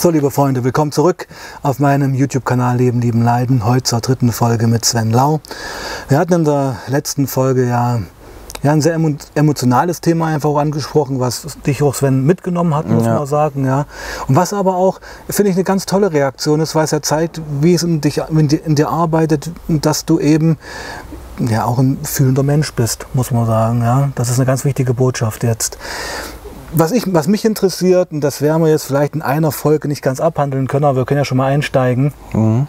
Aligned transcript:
So, 0.00 0.08
liebe 0.08 0.30
Freunde, 0.30 0.64
willkommen 0.64 0.92
zurück 0.92 1.26
auf 1.62 1.78
meinem 1.78 2.14
YouTube-Kanal 2.14 2.78
Leben, 2.78 3.02
Lieben, 3.02 3.20
Leiden. 3.22 3.66
Heute 3.66 3.82
zur 3.82 4.00
dritten 4.00 4.32
Folge 4.32 4.66
mit 4.66 4.82
Sven 4.86 5.10
Lau. 5.10 5.40
Wir 6.08 6.18
hatten 6.18 6.32
in 6.32 6.44
der 6.46 6.76
letzten 6.86 7.26
Folge 7.26 7.68
ja, 7.68 8.00
ja 8.62 8.72
ein 8.72 8.80
sehr 8.80 8.94
emo 8.94 9.10
emotionales 9.34 10.00
Thema 10.00 10.28
einfach 10.28 10.48
auch 10.48 10.56
angesprochen, 10.56 11.20
was 11.20 11.58
dich 11.66 11.82
auch 11.82 11.94
Sven 11.94 12.24
mitgenommen 12.24 12.74
hat, 12.74 12.88
muss 12.88 13.04
Ja. 13.04 13.16
man 13.16 13.26
sagen. 13.26 13.66
Ja. 13.66 13.84
Und 14.26 14.36
was 14.36 14.54
aber 14.54 14.76
auch, 14.76 15.02
finde 15.28 15.50
ich, 15.50 15.56
eine 15.56 15.64
ganz 15.64 15.84
tolle 15.84 16.10
Reaktion 16.14 16.60
ist, 16.60 16.74
weil 16.74 16.84
es 16.84 16.92
ja 16.92 17.02
zeigt, 17.02 17.42
wie 17.60 17.74
es 17.74 17.82
in, 17.82 18.00
dich, 18.00 18.22
in, 18.30 18.48
dir, 18.48 18.64
in 18.64 18.76
dir 18.76 18.88
arbeitet, 18.88 19.50
dass 19.68 20.06
du 20.06 20.18
eben 20.18 20.56
ja 21.38 21.66
auch 21.66 21.78
ein 21.78 21.98
fühlender 22.04 22.42
Mensch 22.42 22.72
bist, 22.72 23.04
muss 23.12 23.30
man 23.32 23.44
sagen. 23.44 23.82
Ja. 23.82 24.08
Das 24.14 24.30
ist 24.30 24.38
eine 24.38 24.46
ganz 24.46 24.64
wichtige 24.64 24.94
Botschaft 24.94 25.42
jetzt. 25.42 25.76
Was, 26.72 26.92
ich, 26.92 27.02
was 27.12 27.26
mich 27.26 27.44
interessiert, 27.44 28.12
und 28.12 28.20
das 28.20 28.40
werden 28.42 28.62
wir 28.62 28.70
jetzt 28.70 28.84
vielleicht 28.84 29.14
in 29.14 29.22
einer 29.22 29.50
Folge 29.50 29.88
nicht 29.88 30.02
ganz 30.02 30.20
abhandeln 30.20 30.68
können, 30.68 30.84
aber 30.84 30.98
wir 30.98 31.04
können 31.04 31.18
ja 31.18 31.24
schon 31.24 31.38
mal 31.38 31.46
einsteigen, 31.46 32.12
Mhm. 32.32 32.68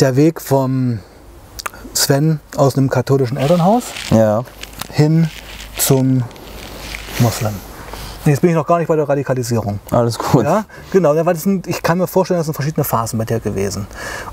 der 0.00 0.16
Weg 0.16 0.40
vom 0.40 1.00
Sven 1.92 2.40
aus 2.56 2.76
einem 2.78 2.88
katholischen 2.88 3.36
Elternhaus 3.36 3.82
Ja, 4.10 4.42
hin 4.90 5.28
zum 5.76 6.22
Moslem. 7.18 7.52
Jetzt 8.24 8.40
bin 8.40 8.50
ich 8.50 8.56
noch 8.56 8.66
gar 8.66 8.78
nicht 8.78 8.86
bei 8.86 8.94
der 8.96 9.06
Radikalisierung. 9.08 9.80
alles 9.90 10.16
gut. 10.18 10.44
Ja, 10.44 10.50
Ja, 10.58 10.64
genau. 10.92 11.12
ja, 11.12 11.34
sind, 11.34 11.66
ich 11.66 11.82
kann 11.82 11.98
mir 11.98 12.06
vorstellen, 12.06 12.38
das 12.38 12.46
sind 12.46 12.54
verschiedene 12.54 12.84
Phasen 12.84 13.18
bei 13.18 13.24
dir 13.24 13.40
gewesen. 13.40 13.86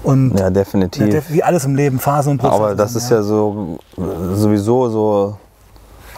Und 0.04 0.40
ja, 0.40 0.50
definitiv. 0.52 1.10
der- 1.10 1.24
wie 1.30 1.44
alles 1.44 1.66
im 1.66 1.76
Leben, 1.76 2.00
Phasen 2.00 2.34
und 2.34 2.38
Prozesse. 2.38 2.62
Aber 2.64 2.76
das 2.76 2.94
sind, 2.94 3.02
ist 3.04 3.10
ja 3.10 3.24
so 3.24 3.80
äh, 3.98 4.36
sowieso 4.36 4.90
so 4.90 5.38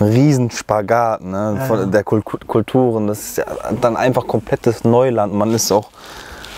Riesenspagat 0.03 1.21
ne? 1.23 1.55
Ja, 1.59 1.65
von 1.65 1.79
ja. 1.79 1.85
der 1.85 2.03
Kul 2.03 2.21
Kulturen. 2.23 3.07
Das 3.07 3.19
ist 3.19 3.37
ja 3.37 3.45
dann 3.81 3.95
einfach 3.97 4.27
komplettes 4.27 4.83
Neuland. 4.83 5.33
Man 5.33 5.53
ist 5.53 5.71
auch, 5.71 5.89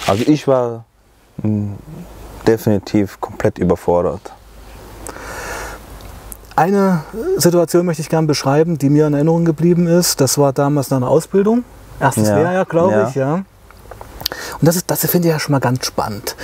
also 0.07 0.23
ich 0.25 0.47
war 0.47 0.85
mh, 1.41 1.75
definitiv 2.47 3.19
komplett 3.21 3.57
überfordert. 3.57 4.33
Eine 6.55 7.03
Situation 7.37 7.85
möchte 7.85 8.01
ich 8.01 8.09
gerne 8.09 8.27
beschreiben, 8.27 8.77
die 8.77 8.89
mir 8.89 9.07
in 9.07 9.13
Erinnerung 9.15 9.43
geblieben 9.43 9.87
ist. 9.87 10.21
Das 10.21 10.37
war 10.37 10.53
damals 10.53 10.91
nach 10.91 10.97
einer 10.97 11.09
Ausbildung. 11.09 11.63
Erstes 11.99 12.27
Ja. 12.27 12.37
Lehrjahr, 12.37 12.65
glaube 12.65 12.91
Ja. 12.93 13.07
ich, 13.07 13.15
ja. 13.15 13.33
Und 13.33 13.45
das, 14.61 14.75
ist, 14.75 14.89
das 14.89 14.99
finde 15.05 15.27
ich 15.27 15.33
ja 15.33 15.39
schon 15.39 15.53
mal 15.53 15.59
ganz 15.59 15.85
spannend. 15.85 16.35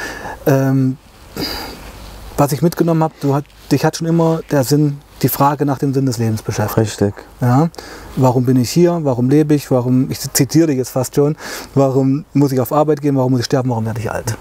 Ähm, 0.48 0.98
was 2.40 2.54
ich 2.54 2.62
mitgenommen 2.62 3.04
habe, 3.04 3.14
du 3.20 3.36
hat, 3.36 3.44
dich 3.72 3.84
hat 3.84 3.98
schon 3.98 4.08
immer 4.08 4.40
der 4.50 4.64
Sinn, 4.64 5.02
die 5.22 5.28
Frage 5.28 5.66
nach 5.66 5.78
dem 5.78 5.94
Sinn 5.94 6.06
des 6.06 6.18
Lebens 6.18 6.42
beschäftigt. 6.42 6.78
Richtig. 6.78 7.14
Ja? 7.42 7.70
Warum 8.16 8.46
bin 8.46 8.56
ich 8.56 8.72
hier? 8.72 9.00
Warum 9.04 9.30
lebe 9.30 9.54
ich? 9.54 9.70
Warum, 9.72 10.10
ich 10.10 10.20
zitiere 10.20 10.68
dich 10.68 10.78
jetzt 10.78 10.92
fast 10.92 11.16
schon, 11.16 11.36
warum 11.76 12.24
muss 12.34 12.54
ich 12.54 12.62
auf 12.62 12.72
Arbeit 12.72 13.02
gehen? 13.02 13.18
Warum 13.18 13.34
muss 13.34 13.42
ich 13.42 13.46
sterben? 13.46 13.70
Warum 13.70 13.86
werde 13.86 14.00
ich 14.00 14.10
alt? 14.10 14.38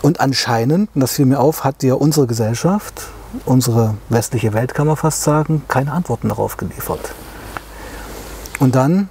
Und 0.00 0.20
anscheinend, 0.20 0.88
und 0.94 1.00
das 1.00 1.12
fiel 1.12 1.26
mir 1.26 1.40
auf, 1.40 1.64
hat 1.64 1.82
dir 1.82 2.00
unsere 2.00 2.26
Gesellschaft, 2.26 3.02
unsere 3.44 3.94
westliche 4.08 4.54
Welt 4.54 4.74
kann 4.74 4.86
man 4.86 4.96
fast 4.96 5.22
sagen, 5.22 5.62
keine 5.68 5.92
Antworten 5.92 6.28
darauf 6.28 6.56
geliefert. 6.56 7.12
Und 8.60 8.74
dann, 8.74 9.10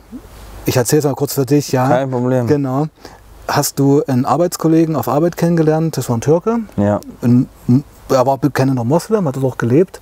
ich 0.65 0.77
erzähle 0.77 0.99
es 0.99 1.05
mal 1.05 1.13
kurz 1.13 1.33
für 1.33 1.45
dich, 1.45 1.71
ja. 1.71 1.87
Kein 1.87 2.09
Problem. 2.09 2.47
Genau. 2.47 2.87
Hast 3.47 3.79
du 3.79 4.03
einen 4.07 4.25
Arbeitskollegen 4.25 4.95
auf 4.95 5.07
Arbeit 5.07 5.35
kennengelernt, 5.37 5.97
das 5.97 6.09
war 6.09 6.17
ein 6.17 6.21
Türke, 6.21 6.59
Ja, 6.77 7.01
ein, 7.21 7.49
er 8.09 8.25
war 8.25 8.37
bekennender 8.37 8.83
Moslem, 8.83 9.27
hat 9.27 9.35
dort 9.35 9.59
gelebt. 9.59 9.99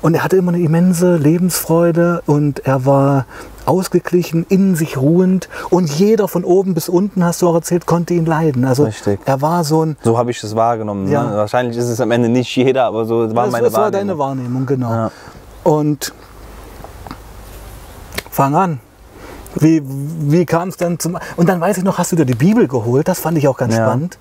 Und 0.00 0.14
er 0.14 0.24
hatte 0.24 0.36
immer 0.36 0.52
eine 0.52 0.60
immense 0.60 1.16
Lebensfreude 1.16 2.22
und 2.26 2.66
er 2.66 2.84
war 2.84 3.26
ausgeglichen, 3.66 4.44
in 4.48 4.74
sich 4.74 4.96
ruhend. 4.96 5.48
Und 5.70 5.90
jeder 5.90 6.26
von 6.26 6.42
oben 6.42 6.74
bis 6.74 6.88
unten, 6.88 7.24
hast 7.24 7.40
du 7.40 7.48
auch 7.48 7.54
erzählt, 7.54 7.86
konnte 7.86 8.14
ihn 8.14 8.26
leiden. 8.26 8.64
Also 8.64 8.84
Richtig. 8.84 9.20
er 9.24 9.40
war 9.42 9.62
so 9.62 9.84
ein. 9.84 9.96
so 10.02 10.18
habe 10.18 10.32
ich 10.32 10.42
es 10.42 10.56
wahrgenommen. 10.56 11.08
Ja. 11.08 11.22
Ne? 11.22 11.36
Wahrscheinlich 11.36 11.76
ist 11.76 11.88
es 11.88 12.00
am 12.00 12.10
Ende 12.10 12.28
nicht 12.28 12.54
jeder, 12.56 12.86
aber 12.86 13.04
so 13.04 13.20
war 13.20 13.44
das, 13.44 13.52
meine 13.52 13.64
das 13.64 13.74
war 13.74 13.82
Wahrnehmung. 13.82 14.08
deine 14.08 14.18
Wahrnehmung, 14.18 14.66
genau. 14.66 14.90
Ja. 14.90 15.10
Und 15.62 16.12
fang 18.30 18.56
an. 18.56 18.80
Wie, 19.56 19.82
wie 19.84 20.46
kam 20.46 20.68
es 20.68 20.76
dann 20.76 20.98
zum. 20.98 21.18
Und 21.36 21.48
dann 21.48 21.60
weiß 21.60 21.78
ich 21.78 21.84
noch, 21.84 21.98
hast 21.98 22.12
du 22.12 22.16
dir 22.16 22.24
die 22.24 22.34
Bibel 22.34 22.66
geholt, 22.68 23.08
das 23.08 23.18
fand 23.20 23.36
ich 23.38 23.48
auch 23.48 23.56
ganz 23.56 23.74
Ja. 23.76 23.86
spannend. 23.86 24.18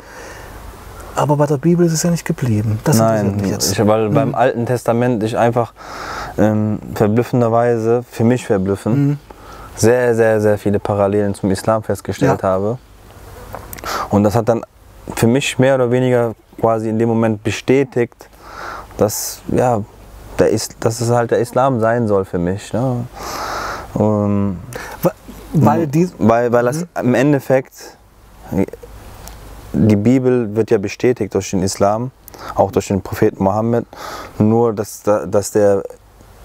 Aber 1.16 1.36
bei 1.36 1.46
der 1.46 1.58
Bibel 1.58 1.86
ist 1.86 1.94
es 1.94 2.03
ja 2.03 2.09
nicht 2.09 2.25
geblieben. 2.25 2.80
Das 2.86 2.97
Nein, 2.97 3.36
mich 3.36 3.50
jetzt. 3.52 3.72
ich, 3.72 3.86
weil 3.88 4.09
beim 4.09 4.34
Alten 4.34 4.66
Testament 4.66 5.22
ich 5.24 5.38
einfach 5.38 5.74
ähm, 6.38 6.80
verblüffenderweise, 6.96 8.03
für 8.09 8.24
mich 8.24 8.46
verblüffend, 8.46 8.97
Mhm. 8.97 9.18
sehr, 9.75 10.16
sehr, 10.16 10.40
sehr 10.40 10.58
viele 10.58 10.80
Parallelen 10.80 11.34
zum 11.34 11.52
Islam 11.52 11.84
festgestellt 11.84 12.42
Ja. 12.44 12.48
habe. 12.50 12.78
Und 14.09 14.24
das 14.24 14.36
hat 14.36 14.48
dann 14.48 14.63
für 15.16 15.28
mich 15.28 15.59
mehr 15.59 15.75
oder 15.75 15.92
weniger 15.92 16.34
quasi 16.59 16.88
in 16.90 16.98
dem 17.00 17.09
Moment 17.09 17.44
bestätigt, 17.44 18.30
dass, 18.98 19.42
ja, 19.48 19.81
der 20.40 20.50
Is 20.50 20.69
dass 20.80 21.02
es 21.02 21.09
halt 21.09 21.31
der 21.31 21.40
Islam 21.40 21.80
sein 21.81 22.08
soll 22.08 22.24
für 22.25 22.38
mich. 22.40 22.72
Ne? 22.74 23.06
Ähm, 24.00 24.59
Wa- 25.03 25.12
Weil 25.53 25.88
die. 25.88 26.09
weil, 26.17 26.51
weil 26.51 26.63
Mhm. 26.63 26.66
das 26.67 26.85
im 27.03 27.13
Endeffekt, 27.13 27.97
die 29.73 29.95
Bibel 29.95 30.56
wird 30.56 30.72
ja 30.72 30.78
bestätigt 30.78 31.34
durch 31.34 31.51
den 31.51 31.63
Islam, 31.63 32.12
auch 32.56 32.72
durch 32.72 32.88
den 32.88 33.01
Propheten 33.01 33.44
Mohammed. 33.44 33.85
Nur, 34.38 34.73
dass, 34.73 35.03
da- 35.03 35.25
dass 35.25 35.51
der, 35.51 35.84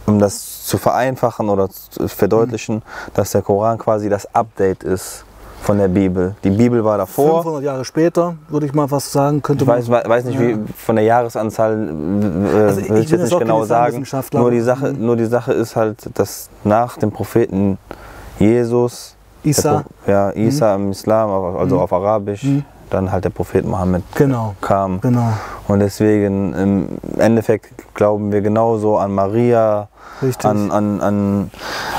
um 0.06 0.18
das 0.18 0.64
zu 0.64 0.78
vereinfachen 0.78 1.48
oder 1.48 1.68
zu 1.70 2.08
verdeutlichen, 2.08 2.82
dass 3.14 3.32
der 3.32 3.42
Koran 3.42 3.78
quasi 3.78 4.08
das 4.08 4.32
Update 4.34 4.82
ist 4.84 5.24
von 5.62 5.78
der 5.78 5.88
Bibel. 5.88 6.36
Die 6.44 6.50
Bibel 6.50 6.84
war 6.84 6.98
davor. 6.98 7.42
500 7.42 7.62
Jahre 7.64 7.84
später, 7.84 8.36
würde 8.48 8.66
ich 8.66 8.74
mal 8.74 8.86
fast 8.86 9.10
sagen, 9.10 9.42
könnte 9.42 9.64
Ich 9.64 9.68
man. 9.68 9.78
weiß, 9.78 10.08
weiß 10.08 10.24
nicht, 10.26 10.38
wie 10.38 10.58
von 10.76 10.94
der 10.94 11.04
Jahresanzahl 11.04 11.72
äh, 11.72 12.58
Also 12.66 12.80
ich 12.82 12.88
will 12.90 12.98
ich 12.98 13.10
jetzt 13.10 13.22
nicht 13.22 13.38
genau 13.38 13.64
sagen. 13.64 14.06
Nur 14.32 14.50
die, 14.52 14.60
Sache, 14.60 14.92
Mhm. 14.92 15.04
nur 15.06 15.16
die 15.16 15.24
Sache 15.26 15.52
ist 15.52 15.74
halt, 15.74 16.08
dass 16.14 16.48
nach 16.62 16.96
dem 16.98 17.10
Propheten 17.10 17.78
Jesus 18.38 19.14
Isa. 19.42 19.82
Pro- 20.04 20.10
ja, 20.12 20.30
Isa 20.34 20.74
im 20.74 20.90
Islam, 20.90 21.30
also 21.30 21.76
Mhm. 21.76 21.82
auf 21.82 21.92
Arabisch, 21.92 22.42
Mhm. 22.44 22.64
dann 22.90 23.10
halt 23.12 23.24
der 23.24 23.30
Prophet 23.30 23.64
Mohammed 23.66 24.02
Genau, 24.14 24.54
kam. 24.60 25.00
genau, 25.00 25.28
Und 25.68 25.80
deswegen 25.80 26.52
im 26.54 26.88
Endeffekt 27.18 27.72
glauben 27.94 28.30
wir 28.32 28.40
genauso 28.40 28.98
an 28.98 29.12
Maria, 29.12 29.88
an, 30.44 30.70
an, 30.70 31.00
an, 31.00 31.50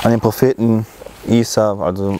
an 0.02 0.10
den 0.10 0.20
Propheten 0.20 0.86
Isa, 1.26 1.76
also 1.80 2.18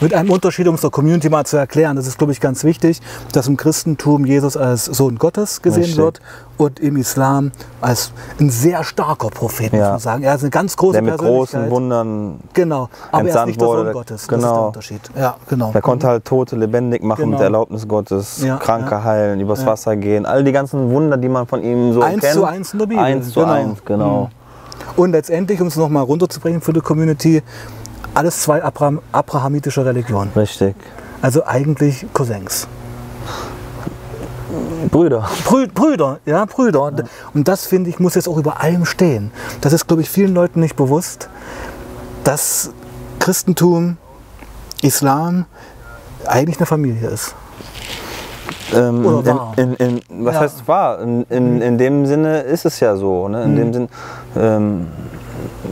Mit 0.00 0.14
einem 0.14 0.30
Unterschied, 0.30 0.66
um 0.68 0.74
es 0.76 0.80
der 0.80 0.90
Community 0.90 1.28
mal 1.28 1.44
zu 1.44 1.56
erklären, 1.56 1.96
das 1.96 2.06
ist, 2.06 2.18
glaube 2.18 2.32
ich, 2.32 2.40
ganz 2.40 2.64
wichtig, 2.64 3.00
dass 3.32 3.46
im 3.48 3.56
Christentum 3.56 4.24
Jesus 4.24 4.56
als 4.56 4.84
Sohn 4.86 5.18
Gottes 5.18 5.62
gesehen 5.62 5.82
Richtig. 5.82 5.98
wird 5.98 6.20
und 6.56 6.80
im 6.80 6.96
Islam 6.96 7.52
als 7.80 8.12
ein 8.38 8.50
sehr 8.50 8.82
starker 8.84 9.28
Prophet, 9.28 9.72
muss 9.72 9.80
Ja. 9.80 9.90
man 9.90 9.98
sagen. 10.00 10.22
Er 10.22 10.34
ist 10.34 10.42
eine 10.42 10.50
ganz 10.50 10.76
große 10.76 10.92
der 10.94 11.02
mit 11.02 11.18
großen 11.18 11.70
Wundern, 11.70 12.40
Genau, 12.54 12.88
aber 13.12 13.28
er 13.28 13.40
ist 13.40 13.46
nicht 13.46 13.60
der 13.60 13.66
Sohn 13.66 13.76
wurde. 13.78 13.92
Gottes. 13.92 14.08
Das 14.08 14.22
ist 14.22 14.30
der 14.30 14.38
Genau. 14.38 14.66
Unterschied. 14.68 15.00
Ja, 15.16 15.36
genau. 15.48 15.70
der 15.72 15.82
konnte 15.82 16.06
halt 16.06 16.24
Tote 16.24 16.56
lebendig 16.56 17.02
machen 17.02 17.24
Genau. 17.24 17.36
mit 17.36 17.40
Erlaubnis 17.40 17.86
Gottes, 17.86 18.42
Ja, 18.42 18.56
Kranke 18.56 18.90
ja. 18.92 19.04
heilen, 19.04 19.40
übers. 19.40 19.64
Wasser 19.66 19.96
gehen, 19.96 20.24
all 20.26 20.42
die 20.42 20.52
ganzen 20.52 20.90
Wunder, 20.90 21.16
die 21.18 21.28
man 21.28 21.46
von 21.46 21.62
ihm 21.62 21.92
so 21.92 22.00
Eins 22.00 22.20
kennt. 22.22 22.32
zu 22.34 22.44
eins 22.44 22.72
in 22.72 22.78
der 22.78 22.86
Bibel. 22.86 23.04
Eins 23.04 23.30
zu 23.30 23.40
Genau. 23.40 23.52
eins, 23.52 23.84
genau. 23.84 24.22
Mhm. 24.24 24.40
Und 24.96 25.12
letztendlich, 25.12 25.60
um 25.60 25.66
es 25.68 25.76
nochmal 25.76 26.02
runterzubringen 26.02 26.60
für 26.60 26.72
die 26.72 26.80
Community, 26.80 27.42
alles 28.14 28.40
zwei 28.42 28.62
Abraham, 28.62 29.00
abrahamitische 29.12 29.84
Religionen. 29.84 30.30
Richtig. 30.36 30.74
Also 31.22 31.44
eigentlich 31.44 32.06
Cousins. 32.12 32.66
Brüder. 34.90 35.28
Brü 35.44 35.68
Brüder, 35.68 36.18
ja, 36.26 36.44
Brüder. 36.44 36.82
Und- 36.84 37.04
Und 37.34 37.46
das, 37.48 37.66
finde 37.66 37.90
ich, 37.90 38.00
muss 38.00 38.14
jetzt 38.14 38.28
auch 38.28 38.36
über 38.38 38.60
allem 38.60 38.84
stehen. 38.84 39.30
Das 39.60 39.72
ist, 39.72 39.86
glaube 39.86 40.02
ich, 40.02 40.10
vielen 40.10 40.34
Leuten 40.34 40.60
nicht 40.60 40.74
bewusst, 40.76 41.28
dass 42.24 42.70
Christentum, 43.20 43.96
Islam 44.82 45.44
eigentlich 46.26 46.58
eine 46.58 46.66
Familie 46.66 47.08
ist. 47.08 47.34
Ähm, 48.74 49.04
Oder 49.04 49.34
war. 49.36 49.52
in, 49.56 49.74
in, 49.74 50.00
in, 50.08 50.24
was 50.24 50.34
Ja. 50.34 50.40
heißt 50.40 50.66
wahr? 50.68 51.00
In, 51.02 51.60
in, 51.60 51.78
dem 51.78 52.06
Sinne 52.06 52.40
ist 52.40 52.64
es 52.64 52.80
ja 52.80 52.96
so. 52.96 53.28
Ne? 53.28 53.44
In 53.44 53.52
Mhm. 53.52 53.56
dem 53.56 53.72
Sinn, 53.72 53.88
ähm, 54.36 54.86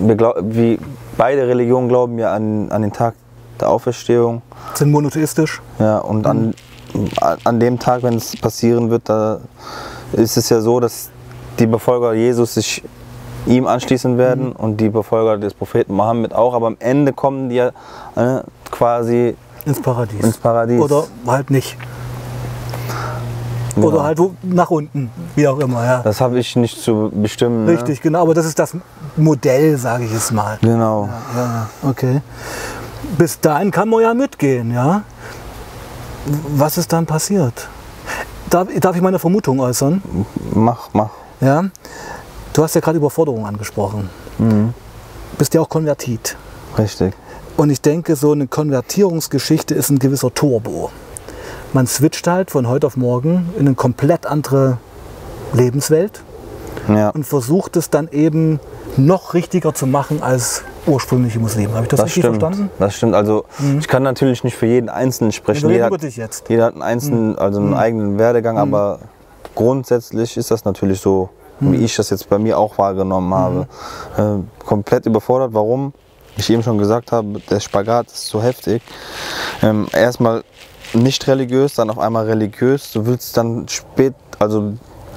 wir 0.01 0.15
glaub, 0.15 0.37
wie 0.43 0.79
beide 1.19 1.47
Religionen 1.47 1.89
glauben 1.89 2.19
ja 2.19 2.33
an, 2.33 2.71
an 2.71 2.81
den 2.81 2.93
Tag 2.93 3.15
der 3.61 3.69
Auferstehung. 3.69 4.41
Sind 4.75 4.91
monotheistisch. 4.91 5.61
Ja, 5.79 5.99
und 5.99 6.27
an, 6.27 6.55
an 7.45 7.61
dem 7.61 7.79
Tag, 7.79 8.03
wenn 8.03 8.15
es 8.15 8.35
passieren 8.37 8.89
wird, 8.89 9.09
da 9.11 9.41
ist 10.13 10.39
es 10.39 10.49
ja 10.49 10.61
so, 10.61 10.81
dass 10.81 11.11
die 11.59 11.67
Befolger 11.67 12.15
Jesus 12.15 12.55
sich 12.55 12.83
ihm 13.47 13.67
anschließen 13.67 14.17
werden 14.17 14.53
und 14.53 14.79
die 14.81 14.89
Befolger 14.89 15.37
des 15.37 15.55
Propheten 15.55 15.93
Mohammed 15.95 16.33
auch. 16.33 16.55
Aber 16.55 16.69
am 16.69 16.77
Ende 16.79 17.13
kommen 17.13 17.51
die 17.51 17.57
ja 17.57 17.69
äh, 18.15 18.41
quasi 18.71 19.35
Ins 19.67 19.83
Paradies. 19.83 20.25
ins 20.25 20.39
Paradies. 20.39 20.81
Oder 20.81 21.05
halt 21.27 21.51
nicht. 21.51 21.77
Genau. 23.81 23.93
Oder 23.95 24.03
halt 24.05 24.19
wo, 24.19 24.35
nach 24.43 24.71
unten, 24.71 25.11
wie 25.37 25.47
auch 25.49 25.59
immer. 25.59 25.85
Ja. 25.85 26.03
Das 26.03 26.21
habe 26.21 26.39
ich 26.39 26.57
nicht 26.57 26.81
zu 26.81 27.11
bestimmen. 27.15 27.65
ne? 27.65 27.73
Richtig, 27.73 28.01
genau. 28.01 28.23
Aber 28.23 28.35
das 28.35 28.47
ist 28.47 28.59
das 28.59 28.75
Modell, 29.17 29.77
sage 29.79 30.05
ich 30.05 30.13
es 30.13 30.31
mal. 30.31 30.59
Genau. 30.61 31.09
Ja, 31.35 31.45
ja, 31.45 31.69
okay. 31.89 32.21
Bis 33.17 33.41
dahin 33.41 33.71
kann 33.71 33.89
man 33.89 34.03
ja 34.03 34.15
mitgehen, 34.15 34.73
ja. 34.73 35.03
Was 36.57 36.77
ist 36.79 36.93
dann 36.93 37.07
passiert? 37.07 37.69
Darf, 38.51 38.69
darf 38.81 38.97
ich 38.97 39.03
meine 39.03 39.19
Vermutung 39.19 39.61
äußern? 39.61 40.03
Mach, 40.53 40.89
mach. 40.93 41.11
Ja. 41.41 41.65
Du 42.53 42.63
hast 42.63 42.75
ja 42.75 42.81
gerade 42.81 42.99
Überforderung 42.99 43.47
angesprochen. 43.47 44.11
Bist 45.39 45.55
ja 45.55 45.61
auch 45.61 45.69
konvertit. 45.69 46.37
Richtig. 46.77 47.15
Und 47.57 47.71
ich 47.71 47.81
denke, 47.81 48.17
so 48.17 48.33
eine 48.33 48.47
Konvertierungsgeschichte 48.47 49.75
ist 49.75 49.91
ein 49.91 49.99
gewisser 49.99 50.33
Turbo. 50.33 50.91
Man 51.73 51.87
switcht 51.87 52.27
halt 52.27 52.51
von 52.51 52.67
heute 52.69 52.87
auf 52.87 52.97
morgen 52.97 53.51
in 53.59 53.67
eine 53.67 53.75
komplett 53.75 54.27
andere 54.27 54.79
Lebenswelt 55.53 56.23
Ja. 56.89 57.11
und 57.11 57.25
versucht 57.25 57.77
es 57.77 57.91
dann 57.91 58.09
eben 58.11 58.59
noch 58.97 59.35
richtiger 59.35 59.75
zu 59.75 59.87
machen 59.87 60.23
als 60.23 60.63
ursprüngliche 60.87 61.39
Muslime. 61.39 61.75
Habe 61.75 61.83
ich 61.85 61.89
das, 61.89 61.99
Das 62.01 62.07
richtig 62.07 62.25
stimmt. 62.25 62.41
verstanden? 62.41 62.71
Das 62.79 62.95
stimmt. 62.95 63.15
Also 63.15 63.45
ich 63.79 63.87
kann 63.87 64.03
natürlich 64.03 64.43
nicht 64.45 64.57
für 64.57 64.67
jeden 64.67 64.89
Einzelnen 64.89 65.33
sprechen. 65.33 65.69
Jeder, 65.71 65.87
hat- 65.91 66.49
jeder 66.49 66.65
hat 66.65 66.73
einen 66.75 66.83
einzelnen, 66.83 67.39
also 67.39 67.61
einen 67.61 67.75
eigenen 67.75 68.19
Werdegang, 68.19 68.59
aber 68.59 68.99
grundsätzlich 69.55 70.37
ist 70.37 70.51
das 70.51 70.65
natürlich 70.65 71.01
so, 71.01 71.29
wie 71.61 71.77
ich 71.77 71.95
das 71.97 72.09
jetzt 72.11 72.29
bei 72.31 72.39
mir 72.39 72.59
auch 72.59 72.79
wahrgenommen 72.79 73.35
habe. 73.35 73.67
Äh, 74.17 74.65
komplett 74.65 75.07
überfordert. 75.07 75.51
Warum? 75.53 75.93
Ich 76.37 76.49
eben 76.51 76.63
schon 76.63 76.79
gesagt 76.79 77.11
habe, 77.13 77.41
der 77.51 77.59
Spagat 77.61 78.07
ist 78.07 78.27
so 78.29 78.41
heftig. 78.41 78.81
Ähm, 79.63 79.87
erstmal 79.93 80.45
nicht 80.95 81.27
religiös, 81.27 81.75
dann 81.75 81.91
auf 81.91 81.99
einmal 81.99 82.27
religiös. 82.27 82.93
Du 82.93 83.07
willst 83.07 83.37
dann 83.37 83.69
spät, 83.69 84.15
also 84.39 84.75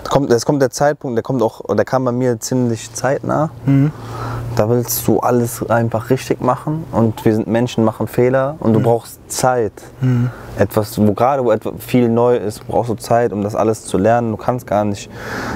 kommt, 0.09 0.31
es 0.31 0.45
kommt 0.45 0.61
der 0.61 0.71
Zeitpunkt, 0.71 1.17
der 1.17 1.23
kommt 1.23 1.41
auch, 1.41 1.61
der 1.73 1.85
kam 1.85 2.05
bei 2.05 2.11
mir 2.11 2.39
ziemlich 2.39 2.93
zeitnah. 2.93 3.49
Da 4.55 4.69
willst 4.69 5.07
du 5.07 5.19
alles 5.21 5.67
einfach 5.69 6.09
richtig 6.09 6.41
machen 6.41 6.83
und 6.91 7.23
wir 7.23 7.33
sind 7.33 7.47
Menschen, 7.47 7.85
machen 7.85 8.07
Fehler 8.07 8.57
und 8.59 8.73
du 8.73 8.81
brauchst 8.81 9.19
Zeit. 9.31 9.71
Etwas, 10.57 10.99
wo 10.99 11.13
gerade 11.13 11.45
wo 11.45 11.51
etwas 11.51 11.73
viel 11.79 12.09
neu 12.09 12.35
ist, 12.35 12.67
brauchst 12.67 12.89
du 12.89 12.95
Zeit, 12.95 13.31
um 13.31 13.43
das 13.43 13.55
alles 13.55 13.85
zu 13.85 13.97
lernen. 13.97 14.31
Du 14.31 14.37
kannst 14.37 14.67
gar 14.67 14.83
nicht 14.83 15.09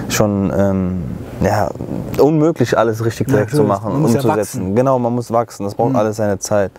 schon, 0.07 0.51
ähm, 0.55 1.03
ja, 1.41 1.69
unmöglich 2.17 2.77
alles 2.77 3.03
richtig 3.03 3.27
direkt 3.27 3.51
zu 3.51 3.63
machen, 3.63 3.91
ja 3.91 3.97
umzusetzen. 3.97 4.27
wachsen. 4.29 4.75
genau, 4.75 4.97
man 4.97 5.13
muss 5.13 5.29
wachsen, 5.29 5.65
das 5.65 5.75
braucht 5.75 5.95
alles 5.95 6.15
seine 6.15 6.39
Zeit. 6.39 6.71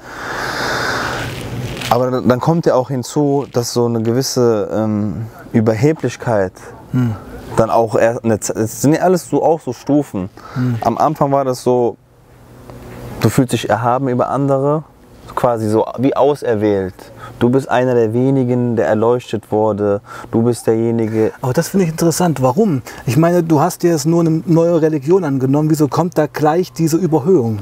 Aber 1.90 2.10
dann 2.10 2.40
kommt 2.40 2.66
ja 2.66 2.74
auch 2.74 2.88
hinzu, 2.88 3.46
dass 3.52 3.72
so 3.72 3.86
eine 3.86 4.02
gewisse 4.02 4.68
ähm, 4.72 5.26
Überheblichkeit 5.52 6.52
dann 7.56 7.70
auch 7.70 7.94
erst 7.96 8.20
Ze- 8.44 8.54
es 8.54 8.80
sind 8.82 8.94
ja 8.94 9.02
alles 9.02 9.28
so 9.28 9.42
auch 9.42 9.60
so 9.60 9.72
Stufen. 9.72 10.30
Am 10.80 10.96
Anfang 10.98 11.30
war 11.30 11.44
das 11.44 11.62
so, 11.62 11.96
du 13.20 13.28
fühlst 13.28 13.52
dich 13.52 13.68
erhaben 13.68 14.08
über 14.08 14.30
andere, 14.30 14.84
quasi 15.34 15.68
so 15.68 15.84
wie 15.98 16.16
auserwählt. 16.16 16.94
Du 17.38 17.50
bist 17.50 17.68
einer 17.68 17.94
der 17.94 18.14
wenigen, 18.14 18.76
der 18.76 18.86
erleuchtet 18.86 19.52
wurde. 19.52 20.00
Du 20.30 20.42
bist 20.42 20.66
derjenige. 20.66 21.32
Aber 21.42 21.52
das 21.52 21.68
finde 21.68 21.84
ich 21.84 21.90
interessant. 21.90 22.40
Warum? 22.40 22.80
Ich 23.04 23.18
meine, 23.18 23.42
du 23.42 23.60
hast 23.60 23.82
dir 23.82 23.90
jetzt 23.90 24.06
nur 24.06 24.20
eine 24.20 24.42
neue 24.46 24.80
Religion 24.80 25.22
angenommen. 25.24 25.68
Wieso 25.68 25.86
kommt 25.88 26.16
da 26.16 26.26
gleich 26.26 26.72
diese 26.72 26.96
Überhöhung? 26.96 27.58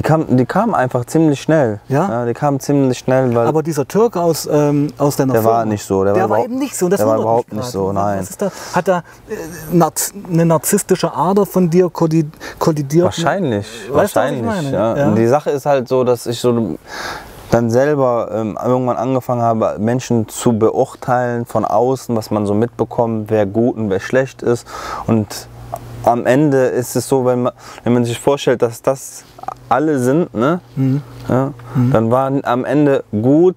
Die 0.00 0.02
kam, 0.02 0.34
die 0.34 0.46
kam 0.46 0.72
einfach 0.72 1.04
ziemlich 1.04 1.42
schnell. 1.42 1.78
Ja? 1.88 2.24
die 2.24 2.32
kam 2.32 2.58
ziemlich 2.58 3.00
schnell, 3.00 3.34
weil 3.34 3.46
Aber 3.46 3.62
dieser 3.62 3.86
Türke 3.86 4.18
aus, 4.22 4.48
aus, 4.48 4.74
aus 4.96 5.16
deiner 5.16 5.34
Der 5.34 5.42
Firma, 5.42 5.56
war 5.58 5.64
nicht 5.66 5.84
so, 5.84 6.04
der 6.04 6.14
Der, 6.14 6.22
war 6.22 6.38
war 6.38 6.44
eben 6.46 6.58
nicht 6.58 6.74
so. 6.74 6.88
der 6.88 7.06
war 7.06 7.18
überhaupt 7.18 7.52
nicht 7.52 7.66
so, 7.66 7.92
nein. 7.92 8.26
Da, 8.38 8.50
hat 8.72 8.88
da 8.88 8.98
äh, 9.28 9.74
narz- 9.76 10.14
eine 10.32 10.46
narzisstische 10.46 11.12
Ader 11.14 11.44
von 11.44 11.68
dir 11.68 11.88
kolli- 11.90 12.24
kollidiert? 12.58 13.04
Wahrscheinlich, 13.04 13.66
Weißt 13.66 14.16
du, 14.16 14.20
was 14.20 14.30
ich 14.30 14.42
wahrscheinlich. 14.42 14.46
meine? 14.46 14.72
ja. 14.72 14.96
Ja. 14.96 15.10
Die 15.10 15.26
Sache 15.26 15.50
ist 15.50 15.66
halt 15.66 15.86
so, 15.86 16.02
dass 16.02 16.24
ich 16.26 16.40
so 16.40 16.78
dann 17.50 17.70
selber 17.70 18.30
ähm, 18.32 18.58
irgendwann 18.64 18.96
angefangen 18.96 19.42
habe, 19.42 19.76
Menschen 19.78 20.28
zu 20.28 20.58
beurteilen 20.58 21.44
von 21.44 21.66
außen, 21.66 22.16
was 22.16 22.30
man 22.30 22.46
so 22.46 22.54
mitbekommt, 22.54 23.28
wer 23.28 23.44
gut 23.44 23.76
und 23.76 23.90
wer 23.90 24.00
schlecht 24.00 24.40
ist. 24.40 24.66
Und 25.06 25.46
am 26.04 26.24
Ende 26.24 26.68
ist 26.68 26.96
es 26.96 27.06
so, 27.06 27.26
wenn 27.26 27.42
man, 27.42 27.52
wenn 27.84 27.92
man 27.92 28.06
sich 28.06 28.18
vorstellt, 28.18 28.62
dass 28.62 28.80
das 28.80 29.24
alle 29.68 29.98
sind, 29.98 30.34
ne? 30.34 30.60
Mhm. 30.76 31.02
Ja, 31.28 31.52
dann 31.92 32.10
waren 32.10 32.44
am 32.44 32.64
Ende 32.64 33.04
gut 33.10 33.56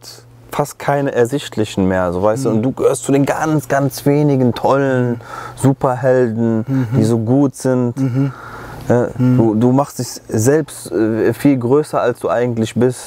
fast 0.52 0.78
keine 0.78 1.12
ersichtlichen 1.14 1.88
mehr, 1.88 2.14
so 2.14 2.22
weißt 2.22 2.46
du. 2.46 2.50
Mhm. 2.50 2.56
Und 2.58 2.62
du 2.64 2.72
gehörst 2.74 3.04
zu 3.04 3.12
den 3.12 3.26
ganz, 3.26 3.68
ganz 3.68 4.06
wenigen 4.06 4.54
tollen 4.54 5.20
Superhelden, 5.56 6.60
Mhm. 6.68 6.88
die 6.98 7.04
so 7.04 7.18
gut 7.18 7.56
sind. 7.56 7.96
Ja, 8.90 9.08
du, 9.18 9.56
du 9.56 9.72
machst 9.72 10.00
dich 10.00 10.08
selbst 10.28 10.92
äh, 10.92 11.34
viel 11.34 11.58
größer, 11.58 12.00
als 12.02 12.20
du 12.20 12.30
eigentlich 12.30 12.76
bist. 12.76 13.00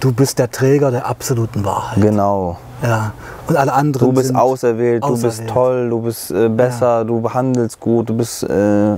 Du 0.00 0.12
bist 0.12 0.38
der 0.38 0.50
Träger 0.50 0.90
der 0.90 1.06
absoluten 1.06 1.64
Wahrheit. 1.64 2.02
Genau. 2.02 2.58
Ja. 2.82 3.12
Und 3.46 3.56
alle 3.56 3.72
anderen 3.72 4.06
Du 4.08 4.12
bist 4.12 4.28
sind 4.28 4.36
auserwählt, 4.36 5.04
du 5.04 5.10
bist 5.10 5.24
auserwählt. 5.24 5.50
toll, 5.50 5.90
du 5.90 6.00
bist 6.00 6.30
äh, 6.30 6.48
besser, 6.48 7.04
du 7.04 7.20
behandelst 7.20 7.78
gut, 7.80 8.08
du 8.08 8.16
bist 8.16 8.42
äh, 8.44 8.96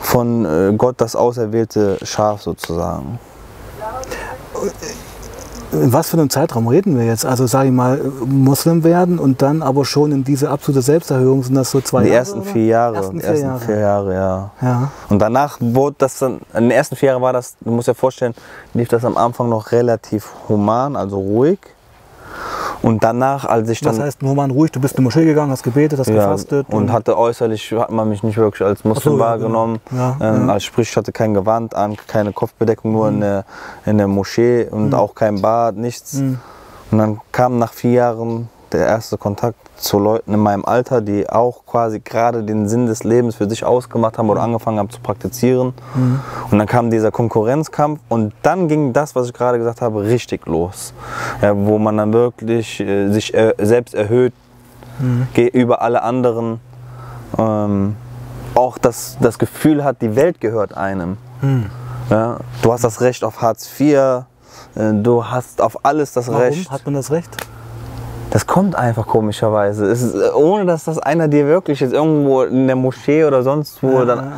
von 0.00 0.44
äh, 0.44 0.72
Gott 0.76 0.96
das 0.98 1.14
auserwählte 1.14 1.98
Schaf 2.02 2.42
sozusagen. 2.42 3.18
In 5.72 5.90
was 5.90 6.10
für 6.10 6.18
einem 6.18 6.28
Zeitraum 6.28 6.68
reden 6.68 6.98
wir 6.98 7.06
jetzt? 7.06 7.24
Also 7.24 7.46
sage 7.46 7.68
ich 7.68 7.72
mal, 7.74 7.98
Muslim 8.26 8.84
werden 8.84 9.18
und 9.18 9.40
dann 9.40 9.62
aber 9.62 9.86
schon 9.86 10.12
in 10.12 10.22
diese 10.22 10.50
absolute 10.50 10.82
Selbsterhöhung 10.82 11.42
sind 11.42 11.54
das 11.54 11.70
so 11.70 11.80
zwei 11.80 12.02
Die 12.02 12.08
Jahre? 12.08 12.18
ersten 12.18 12.40
oder? 12.40 12.50
vier 12.50 12.66
Jahre. 12.66 12.96
Ersten 12.96 13.14
die 13.16 13.20
vier 13.20 13.30
ersten 13.30 13.46
Jahre. 13.46 13.60
vier 13.60 13.78
Jahre, 13.78 14.14
ja. 14.14 14.50
Ja. 14.60 14.90
Und 15.08 15.18
danach 15.20 15.56
wurde 15.60 15.96
das 15.98 16.18
dann, 16.18 16.40
in 16.52 16.64
den 16.64 16.70
ersten 16.72 16.94
vier 16.96 17.10
Jahren 17.10 17.22
war 17.22 17.32
das, 17.32 17.54
du 17.60 17.70
musst 17.70 17.88
dir 17.88 17.94
vorstellen, 17.94 18.34
lief 18.74 18.88
das 18.88 19.02
am 19.06 19.16
Anfang 19.16 19.48
noch 19.48 19.72
relativ 19.72 20.28
human, 20.48 20.94
also 20.94 21.18
ruhig. 21.18 21.58
Und 22.82 23.04
danach, 23.04 23.44
als 23.44 23.68
ich 23.68 23.80
dann 23.80 23.96
Was 23.96 24.02
heißt, 24.04 24.22
nur 24.22 24.34
mal 24.34 24.50
ruhig, 24.50 24.72
du 24.72 24.80
bist 24.80 24.94
in 24.94 24.98
die 24.98 25.02
Moschee 25.04 25.24
gegangen, 25.24 25.52
hast 25.52 25.62
gebetet, 25.62 25.98
hast 26.00 26.08
ja, 26.08 26.14
gefastet. 26.16 26.66
und 26.70 26.90
hatte 26.92 27.16
äußerlich, 27.16 27.72
hat 27.72 27.90
man 27.92 28.08
mich 28.08 28.22
nicht 28.24 28.36
wirklich 28.36 28.66
als 28.66 28.84
Muslim 28.84 29.14
so, 29.14 29.18
wahrgenommen. 29.20 29.78
genau. 29.88 30.16
Ja, 30.20 30.36
ähm, 30.36 30.48
ja. 30.48 30.52
Als 30.54 30.64
sprich, 30.64 30.90
ich 30.90 30.96
hatte 30.96 31.12
kein 31.12 31.32
Gewand 31.32 31.74
an, 31.76 31.96
keine 32.08 32.32
Kopfbedeckung, 32.32 32.90
nur 32.92 33.08
Mhm. 33.08 33.14
in, 33.14 33.20
der, 33.20 33.44
in 33.86 33.98
der 33.98 34.08
Moschee 34.08 34.66
und 34.68 34.94
auch 34.94 35.14
kein 35.14 35.40
Bad, 35.40 35.76
nichts. 35.76 36.14
Und 36.90 36.98
dann 36.98 37.20
kam 37.30 37.58
nach 37.58 37.72
vier 37.72 37.92
Jahren 37.92 38.48
der 38.72 38.86
erste 38.86 39.18
Kontakt 39.18 39.56
zu 39.76 39.98
Leuten 39.98 40.34
in 40.34 40.40
meinem 40.40 40.64
Alter, 40.64 41.00
die 41.00 41.28
auch 41.28 41.66
quasi 41.66 42.00
gerade 42.00 42.42
den 42.42 42.68
Sinn 42.68 42.86
des 42.86 43.04
Lebens 43.04 43.34
für 43.36 43.48
sich 43.48 43.64
ausgemacht 43.64 44.18
haben 44.18 44.30
oder 44.30 44.42
angefangen 44.42 44.78
haben 44.78 44.90
zu 44.90 45.00
praktizieren. 45.00 45.74
Und 46.50 46.58
dann 46.58 46.66
kam 46.66 46.90
dieser 46.90 47.10
Konkurrenzkampf 47.10 48.00
und 48.08 48.32
dann 48.42 48.68
ging 48.68 48.92
das, 48.92 49.14
was 49.14 49.26
ich 49.26 49.32
gerade 49.32 49.58
gesagt 49.58 49.80
habe, 49.80 50.02
richtig 50.02 50.46
los. 50.46 50.92
Ja, 51.40 51.56
wo 51.56 51.78
man 51.78 51.96
dann 51.96 52.12
wirklich 52.12 52.80
äh, 52.80 53.10
sich 53.10 53.34
äh, 53.34 53.54
selbst 53.58 53.94
erhöht 53.94 54.32
gegenüber 55.34 55.82
alle 55.82 56.02
anderen. 56.02 56.60
Ähm, 57.38 57.96
auch 58.54 58.78
das, 58.78 59.16
das 59.20 59.38
Gefühl 59.38 59.82
hat, 59.84 60.02
die 60.02 60.14
Welt 60.16 60.40
gehört 60.40 60.76
einem. 60.76 61.16
Ja, 62.10 62.38
du 62.62 62.72
hast 62.72 62.84
das 62.84 63.00
Recht 63.00 63.24
auf 63.24 63.40
Hartz 63.40 63.68
IV, 63.80 63.96
äh, 63.96 64.24
du 64.92 65.24
hast 65.24 65.60
auf 65.62 65.84
alles 65.84 66.12
das 66.12 66.28
Warum 66.28 66.42
Recht. 66.42 66.70
hat 66.70 66.84
man 66.84 66.94
das 66.94 67.10
Recht? 67.10 67.30
Das 68.32 68.46
kommt 68.46 68.74
einfach 68.74 69.06
komischerweise. 69.06 69.84
Es 69.90 70.00
ist, 70.02 70.14
äh, 70.14 70.30
ohne 70.34 70.64
dass 70.64 70.84
das 70.84 70.98
einer 70.98 71.28
dir 71.28 71.46
wirklich 71.46 71.80
jetzt 71.80 71.92
irgendwo 71.92 72.42
in 72.42 72.66
der 72.66 72.76
Moschee 72.76 73.24
oder 73.24 73.42
sonst 73.42 73.82
wo 73.82 74.04
dann. 74.04 74.32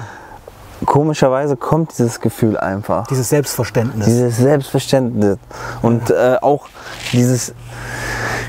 Komischerweise 0.85 1.57
kommt 1.57 1.93
dieses 1.97 2.21
Gefühl 2.21 2.59
einfach. 2.59 3.07
Dieses 3.07 3.29
Selbstverständnis. 3.31 4.05
Dieses 4.05 4.37
Selbstverständnis. 4.37 5.39
Und 5.81 6.11
äh, 6.11 6.37
auch 6.43 6.67
dieses, 7.13 7.55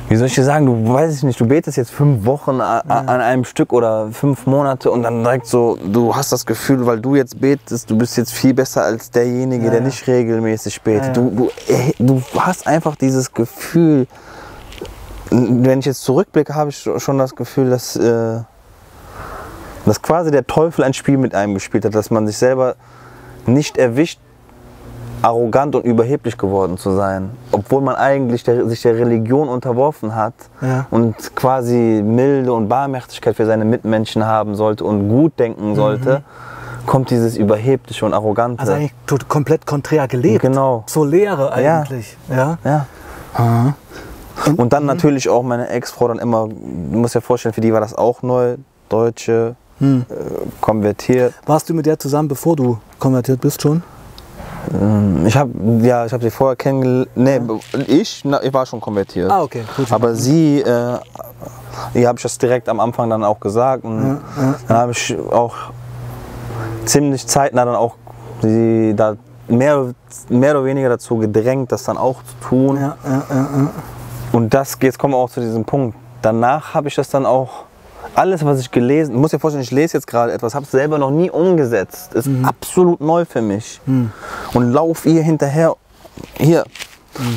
wie 0.10 0.16
soll 0.18 0.28
ich 0.28 0.34
dir 0.36 0.44
sagen, 0.44 0.66
du 0.66 0.92
weißt 0.94 1.24
nicht, 1.24 1.40
du 1.40 1.46
betest 1.46 1.78
jetzt 1.78 1.92
fünf 1.92 2.26
Wochen 2.26 2.60
a- 2.60 2.80
a- 2.88 3.00
an 3.00 3.22
einem 3.22 3.46
Stück 3.46 3.72
oder 3.72 4.10
fünf 4.12 4.48
Monate 4.48 4.92
und 4.92 5.04
dann 5.04 5.24
direkt 5.24 5.46
so, 5.48 5.78
du 5.86 6.14
hast 6.16 6.32
das 6.32 6.46
Gefühl, 6.46 6.86
weil 6.86 7.00
du 7.00 7.16
jetzt 7.16 7.40
betest, 7.40 7.90
du 7.90 7.98
bist 7.98 8.18
jetzt 8.18 8.34
viel 8.34 8.54
besser 8.56 8.84
als 8.84 9.12
derjenige, 9.12 9.66
Ja, 9.66 9.72
der 9.72 9.80
ja. 9.82 9.86
nicht 9.86 10.06
regelmäßig 10.08 10.82
betet. 10.82 11.16
Ja, 11.16 11.24
ja. 11.24 11.30
Du, 11.30 11.30
du, 11.30 11.50
äh, 11.72 11.92
du 12.00 12.22
hast 12.40 12.68
einfach 12.68 12.96
dieses 12.96 13.32
Gefühl, 13.34 14.08
wenn 15.32 15.80
ich 15.80 15.86
jetzt 15.86 16.04
zurückblicke, 16.04 16.56
habe 16.56 16.70
ich 16.70 16.90
schon 16.98 17.18
das 17.18 17.36
Gefühl, 17.36 17.70
dass, 17.70 17.96
äh, 17.96 18.40
dass 19.86 20.02
quasi 20.02 20.32
der 20.32 20.46
Teufel 20.48 20.84
ein 20.84 20.94
Spiel 20.94 21.18
mit 21.18 21.34
einem 21.36 21.54
gespielt 21.54 21.86
hat, 21.86 21.96
dass 21.96 22.12
man 22.12 22.28
sich 22.28 22.38
selber 22.38 22.76
nicht 23.46 23.78
erwischt, 23.78 24.20
arrogant 25.22 25.76
und 25.76 25.86
überheblich 25.86 26.38
geworden 26.38 26.78
zu 26.78 26.92
sein, 26.92 27.32
obwohl 27.52 27.82
man 27.82 27.96
eigentlich 27.96 28.44
der, 28.44 28.68
sich 28.68 28.82
der 28.84 28.96
Religion 28.96 29.48
unterworfen 29.50 30.16
hat 30.16 30.34
Ja. 30.62 30.86
und 30.92 31.36
quasi 31.36 32.04
Milde 32.06 32.54
und 32.54 32.68
Barmherzigkeit 32.68 33.36
für 33.36 33.46
seine 33.46 33.66
Mitmenschen 33.66 34.26
haben 34.26 34.56
sollte 34.56 34.84
und 34.84 35.10
gut 35.10 35.40
denken 35.40 35.74
sollte, 35.76 36.22
kommt 36.86 37.10
dieses 37.10 37.38
überhebliche 37.38 38.06
und 38.06 38.14
arrogante. 38.14 38.60
Also 38.62 38.74
eigentlich 38.74 38.94
komplett 39.28 39.66
konträr 39.66 40.08
gelebt. 40.08 40.42
Genau. 40.42 40.84
Zur 40.86 41.08
Lehre 41.08 41.52
eigentlich. 41.52 42.16
Ja. 42.30 42.60
ja. 42.64 42.86
Und 44.58 44.74
dann 44.74 44.86
natürlich 44.86 45.30
auch 45.30 45.44
meine 45.44 45.70
Ex-Frau 45.70 46.08
dann 46.08 46.20
immer, 46.20 46.48
du 46.48 46.98
musst 46.98 47.16
dir 47.16 47.22
vorstellen, 47.22 47.54
für 47.54 47.62
die 47.62 47.74
war 47.74 47.80
das 47.82 47.94
auch 47.96 48.22
neu, 48.22 48.58
Deutsche, 48.90 49.56
äh, 49.82 49.86
konvertiert. 50.62 51.34
Warst 51.46 51.70
du 51.70 51.74
mit 51.74 51.86
der 51.86 52.00
zusammen, 52.00 52.28
bevor 52.30 52.56
du 52.56 52.78
konvertiert 53.00 53.42
bist 53.42 53.62
schon? 53.62 53.84
Ähm, 54.74 55.26
Ich 55.26 55.36
habe 55.36 55.52
ja, 55.82 56.06
ich 56.06 56.14
habe 56.14 56.24
sie 56.24 56.30
vorher 56.32 56.56
kennengelernt. 56.56 57.10
Nee, 57.16 57.40
ich, 57.88 58.22
na, 58.24 58.42
ich 58.42 58.54
war 58.54 58.66
schon 58.66 58.80
konvertiert. 58.80 59.30
Ah, 59.30 59.42
okay. 59.44 59.64
Gut. 59.76 59.92
Aber 59.92 60.16
sie, 60.16 60.62
äh, 60.62 60.98
ihr 61.94 62.08
habe 62.08 62.18
ich 62.18 62.24
das 62.24 62.38
direkt 62.38 62.70
am 62.70 62.80
Anfang 62.80 63.10
dann 63.10 63.24
auch 63.24 63.40
gesagt. 63.40 63.84
Und 63.84 64.22
dann 64.68 64.78
habe 64.78 64.92
ich 64.92 65.16
auch 65.32 65.56
ziemlich 66.86 67.28
zeitnah 67.28 67.66
dann 67.66 67.76
auch 67.76 67.96
sie 68.42 68.94
da 68.96 69.16
mehr, 69.48 69.94
mehr 70.30 70.52
oder 70.52 70.66
weniger 70.66 70.90
dazu 70.90 71.18
gedrängt, 71.18 71.72
das 71.72 71.84
dann 71.84 71.98
auch 71.98 72.22
zu 72.24 72.50
tun. 72.50 72.78
ja, 72.78 72.96
ja, 73.04 73.24
ja, 73.30 73.36
ja. 73.36 73.70
Und 74.36 74.54
das, 74.54 74.78
jetzt 74.82 75.00
kommen 75.00 75.14
wir 75.14 75.18
auch 75.18 75.30
zu 75.30 75.40
diesem 75.40 75.64
Punkt. 75.64 75.96
Danach 76.22 76.74
habe 76.74 76.90
ich 76.90 76.96
das 76.96 77.08
dann 77.10 77.26
auch, 77.26 77.64
alles 78.16 78.44
was 78.44 78.60
ich 78.60 78.70
gelesen, 78.70 79.14
du 79.14 79.20
musst 79.20 79.34
dir 79.34 79.40
vorstellen, 79.40 79.64
ich 79.64 79.72
lese 79.72 79.96
jetzt 79.96 80.08
gerade 80.08 80.34
etwas, 80.34 80.54
habe 80.54 80.66
es 80.66 80.72
selber 80.72 80.98
noch 80.98 81.10
nie 81.10 81.30
umgesetzt. 81.32 82.14
Ist 82.14 82.28
absolut 82.44 83.00
neu 83.00 83.24
für 83.24 83.42
mich. 83.42 83.80
Und 84.54 84.72
lauf 84.74 85.06
ihr 85.06 85.24
hinterher, 85.24 85.74
hier, 86.36 86.66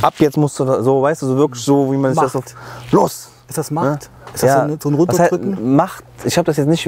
ab 0.02 0.14
jetzt 0.18 0.36
musst 0.36 0.58
du 0.58 0.64
da, 0.64 0.82
so, 0.82 1.00
weißt 1.00 1.22
du, 1.22 1.26
so 1.26 1.36
wirklich 1.36 1.62
so, 1.64 1.92
wie 1.92 1.96
man 1.96 2.14
sich 2.14 2.20
das 2.20 2.32
so, 2.32 2.40
Macht. 2.40 2.56
los. 2.90 3.30
Ist 3.48 3.58
das 3.58 3.70
Macht? 3.70 4.10
Ist 4.34 4.42
das 4.42 4.52
so, 4.52 4.58
ein- 4.58 4.78
so 4.82 4.88
ein 4.88 4.94
Runterdrücken? 4.94 5.76
Macht, 5.76 6.02
ich 6.24 6.36
habe 6.36 6.46
das 6.46 6.56
jetzt 6.56 6.66
nicht, 6.66 6.84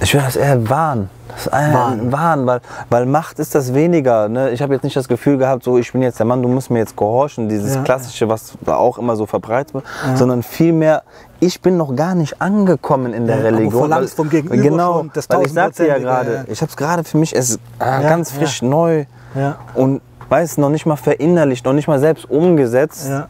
ich 0.00 0.14
will 0.14 0.20
das 0.20 0.36
eher 0.36 0.68
Wahn. 0.68 1.10
Das 1.28 1.46
ist 1.46 1.52
ein 1.52 1.74
Wahn. 1.74 2.12
Wahn, 2.12 2.46
weil, 2.46 2.60
weil 2.88 3.06
Macht 3.06 3.38
ist 3.38 3.54
das 3.54 3.74
weniger. 3.74 4.28
Ne? 4.28 4.50
Ich 4.50 4.62
habe 4.62 4.72
jetzt 4.74 4.84
nicht 4.84 4.96
das 4.96 5.08
Gefühl 5.08 5.36
gehabt, 5.38 5.64
so 5.64 5.76
ich 5.78 5.92
bin 5.92 6.02
jetzt 6.02 6.18
der 6.18 6.26
Mann, 6.26 6.42
du 6.42 6.48
musst 6.48 6.70
mir 6.70 6.78
jetzt 6.78 6.96
gehorchen, 6.96 7.48
dieses 7.48 7.74
Ja. 7.74 7.82
klassische, 7.82 8.28
was 8.28 8.52
da 8.62 8.76
auch 8.76 8.98
immer 8.98 9.16
so 9.16 9.26
verbreitet 9.26 9.74
wird, 9.74 9.84
sondern 10.14 10.42
vielmehr, 10.42 11.02
ich 11.40 11.60
bin 11.60 11.76
noch 11.76 11.94
gar 11.94 12.14
nicht 12.14 12.40
angekommen 12.40 13.12
in 13.12 13.26
der 13.26 13.36
Ja, 13.36 13.48
aber 13.48 13.56
Religion. 13.58 13.80
verlangst 13.80 14.14
vom 14.16 14.30
Gegenüber 14.30 14.56
genau, 14.62 14.98
schon 14.98 15.10
das 15.12 15.28
weil 15.28 15.44
ich 15.46 15.52
sagte 15.52 15.86
ja 15.86 15.98
gerade, 15.98 16.32
ja. 16.34 16.44
ich 16.48 16.60
habe 16.62 16.70
es 16.70 16.76
gerade 16.76 17.04
für 17.04 17.18
mich 17.18 17.34
es 17.34 17.50
ist, 17.50 17.60
Ja, 17.80 18.00
ganz 18.02 18.32
ja. 18.32 18.38
frisch 18.38 18.62
neu 18.62 19.04
Ja. 19.34 19.56
und 19.74 20.00
weiß 20.28 20.58
noch 20.58 20.70
nicht 20.70 20.86
mal 20.86 20.96
verinnerlicht, 20.96 21.64
noch 21.66 21.72
nicht 21.72 21.88
mal 21.88 21.98
selbst 21.98 22.30
umgesetzt. 22.30 23.08
Ja. 23.08 23.26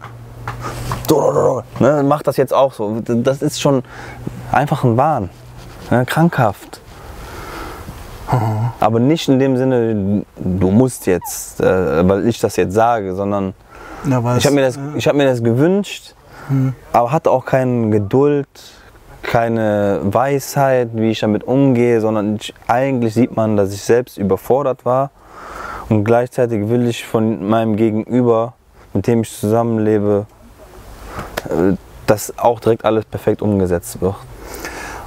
Ne, 1.79 2.03
mach 2.05 2.23
das 2.23 2.37
jetzt 2.37 2.53
auch 2.53 2.73
so. 2.73 3.01
Das 3.05 3.41
ist 3.43 3.61
schon 3.61 3.85
einfach 4.51 4.83
ein 4.85 4.97
Wahn. 4.97 5.31
Ne, 5.91 6.05
krankhaft. 6.07 6.81
Aber 8.81 8.99
nicht 8.99 9.29
in 9.29 9.39
dem 9.39 9.57
Sinne, 9.57 10.25
du 10.37 10.71
musst 10.71 11.07
jetzt, 11.07 11.61
äh, 11.61 12.09
weil 12.09 12.27
ich 12.27 12.41
das 12.41 12.57
jetzt 12.57 12.75
sage, 12.75 13.15
sondern 13.15 13.55
Ja, 14.09 14.23
weil 14.25 14.39
ich 14.39 14.47
habe 14.47 14.57
mir, 14.57 14.63
das- 14.63 14.79
ich 14.97 15.07
hab 15.07 15.15
mir 15.15 15.27
das 15.27 15.43
gewünscht, 15.45 16.15
aber 16.93 17.13
hatte 17.13 17.31
auch 17.31 17.45
keine 17.45 17.91
Geduld, 17.91 18.49
keine 19.23 20.01
Weisheit, 20.03 20.89
wie 20.95 21.11
ich 21.11 21.21
damit 21.21 21.45
umgehe, 21.45 22.01
sondern 22.01 22.37
ich, 22.37 22.53
eigentlich 22.67 23.15
sieht 23.15 23.37
man, 23.37 23.57
dass 23.57 23.73
ich 23.73 23.83
selbst 23.83 24.19
überfordert 24.19 24.85
war 24.85 25.11
und 25.89 26.05
gleichzeitig 26.05 26.69
will 26.69 26.87
ich 26.89 27.07
von 27.07 27.49
meinem 27.49 27.77
Gegenüber, 27.77 28.55
mit 28.93 29.07
dem 29.07 29.23
ich 29.23 29.33
zusammenlebe, 29.39 30.27
äh, 31.49 31.75
dass 32.07 32.37
auch 32.39 32.59
direkt 32.61 32.85
alles 32.85 33.05
perfekt 33.05 33.41
umgesetzt 33.43 34.01
wird. 34.01 34.15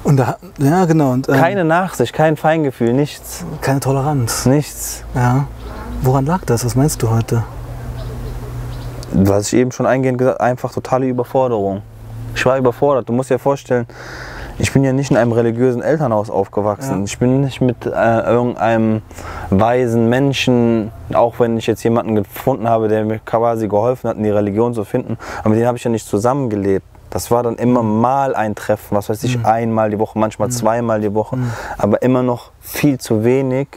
Und 0.03 0.17
da, 0.17 0.37
ja, 0.57 0.85
genau. 0.85 1.11
Und, 1.11 1.29
ähm, 1.29 1.35
Keine 1.35 1.65
Nachsicht, 1.65 2.13
kein 2.13 2.37
Feingefühl, 2.37 2.93
nichts, 2.93 3.45
keine 3.61 3.79
Toleranz. 3.79 4.45
nichts. 4.45 5.03
Ja. 5.13 5.47
Woran 6.01 6.25
lag 6.25 6.45
das? 6.45 6.65
Was 6.65 6.75
meinst 6.75 7.01
du 7.01 7.09
heute? 7.09 7.43
was 9.11 9.51
ich 9.53 9.59
eben 9.59 9.71
schon 9.71 9.85
eingehend 9.85 10.17
gesagt 10.17 10.41
einfach 10.41 10.71
totale 10.71 11.07
Überforderung. 11.07 11.81
Ich 12.35 12.45
war 12.45 12.57
überfordert. 12.57 13.09
Du 13.09 13.13
musst 13.13 13.29
dir 13.29 13.39
vorstellen, 13.39 13.87
ich 14.59 14.71
bin 14.73 14.83
ja 14.83 14.93
nicht 14.93 15.09
in 15.09 15.17
einem 15.17 15.31
religiösen 15.31 15.81
Elternhaus 15.81 16.29
aufgewachsen. 16.29 16.99
Ja. 16.99 17.03
Ich 17.05 17.17
bin 17.17 17.41
nicht 17.41 17.61
mit 17.61 17.85
äh, 17.85 17.89
irgendeinem 17.89 19.01
weisen 19.49 20.09
Menschen, 20.09 20.91
auch 21.13 21.39
wenn 21.39 21.57
ich 21.57 21.65
jetzt 21.65 21.83
jemanden 21.83 22.15
gefunden 22.15 22.67
habe, 22.67 22.87
der 22.87 23.05
mir 23.05 23.19
quasi 23.19 23.67
geholfen 23.67 24.09
hat, 24.09 24.17
in 24.17 24.23
die 24.23 24.29
Religion 24.29 24.73
zu 24.73 24.83
finden, 24.83 25.17
aber 25.39 25.49
mit 25.49 25.59
dem 25.59 25.67
habe 25.67 25.77
ich 25.77 25.83
ja 25.83 25.89
nicht 25.91 26.07
zusammengelebt. 26.07 26.85
Das 27.09 27.31
war 27.31 27.41
dann 27.43 27.55
immer 27.55 27.81
mal 27.81 28.35
ein 28.35 28.53
Treffen, 28.53 28.95
was 28.95 29.09
weiß 29.09 29.23
ich, 29.23 29.43
einmal 29.45 29.89
die 29.89 29.97
Woche, 29.97 30.19
manchmal 30.19 30.49
zweimal 30.49 31.01
die 31.01 31.13
Woche, 31.13 31.37
aber 31.77 32.01
immer 32.03 32.21
noch 32.21 32.51
viel 32.61 32.99
zu 32.99 33.23
wenig, 33.23 33.67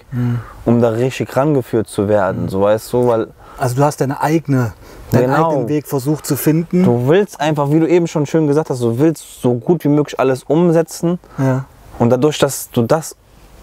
um 0.67 0.81
da 0.83 0.91
richtig 0.91 1.35
rangeführt 1.35 1.89
zu 1.89 2.09
werden. 2.09 2.49
So 2.49 2.61
weißt 2.61 2.93
du, 2.93 3.07
weil 3.07 3.29
Also 3.59 3.77
du 3.77 3.85
hast 3.85 4.01
deine 4.01 4.21
eigene, 4.21 4.73
deinen 5.13 5.31
Genau. 5.31 5.49
eigenen 5.51 5.69
Weg 5.69 5.87
versucht 5.87 6.27
zu 6.27 6.37
finden. 6.37 6.85
Du 6.85 7.09
willst 7.09 7.41
einfach, 7.41 7.71
wie 7.71 7.81
du 7.81 7.89
eben 7.89 8.07
schon 8.07 8.27
schön 8.27 8.47
gesagt 8.47 8.69
hast, 8.71 8.83
du 8.83 8.99
willst 8.99 9.41
so 9.41 9.55
gut 9.55 9.85
wie 9.85 9.89
möglich 9.89 10.19
alles 10.21 10.43
umsetzen. 10.45 11.19
Ja. 11.39 11.65
Und 11.99 12.11
dadurch, 12.11 12.39
dass 12.39 12.71
du 12.71 12.83
das 12.83 13.17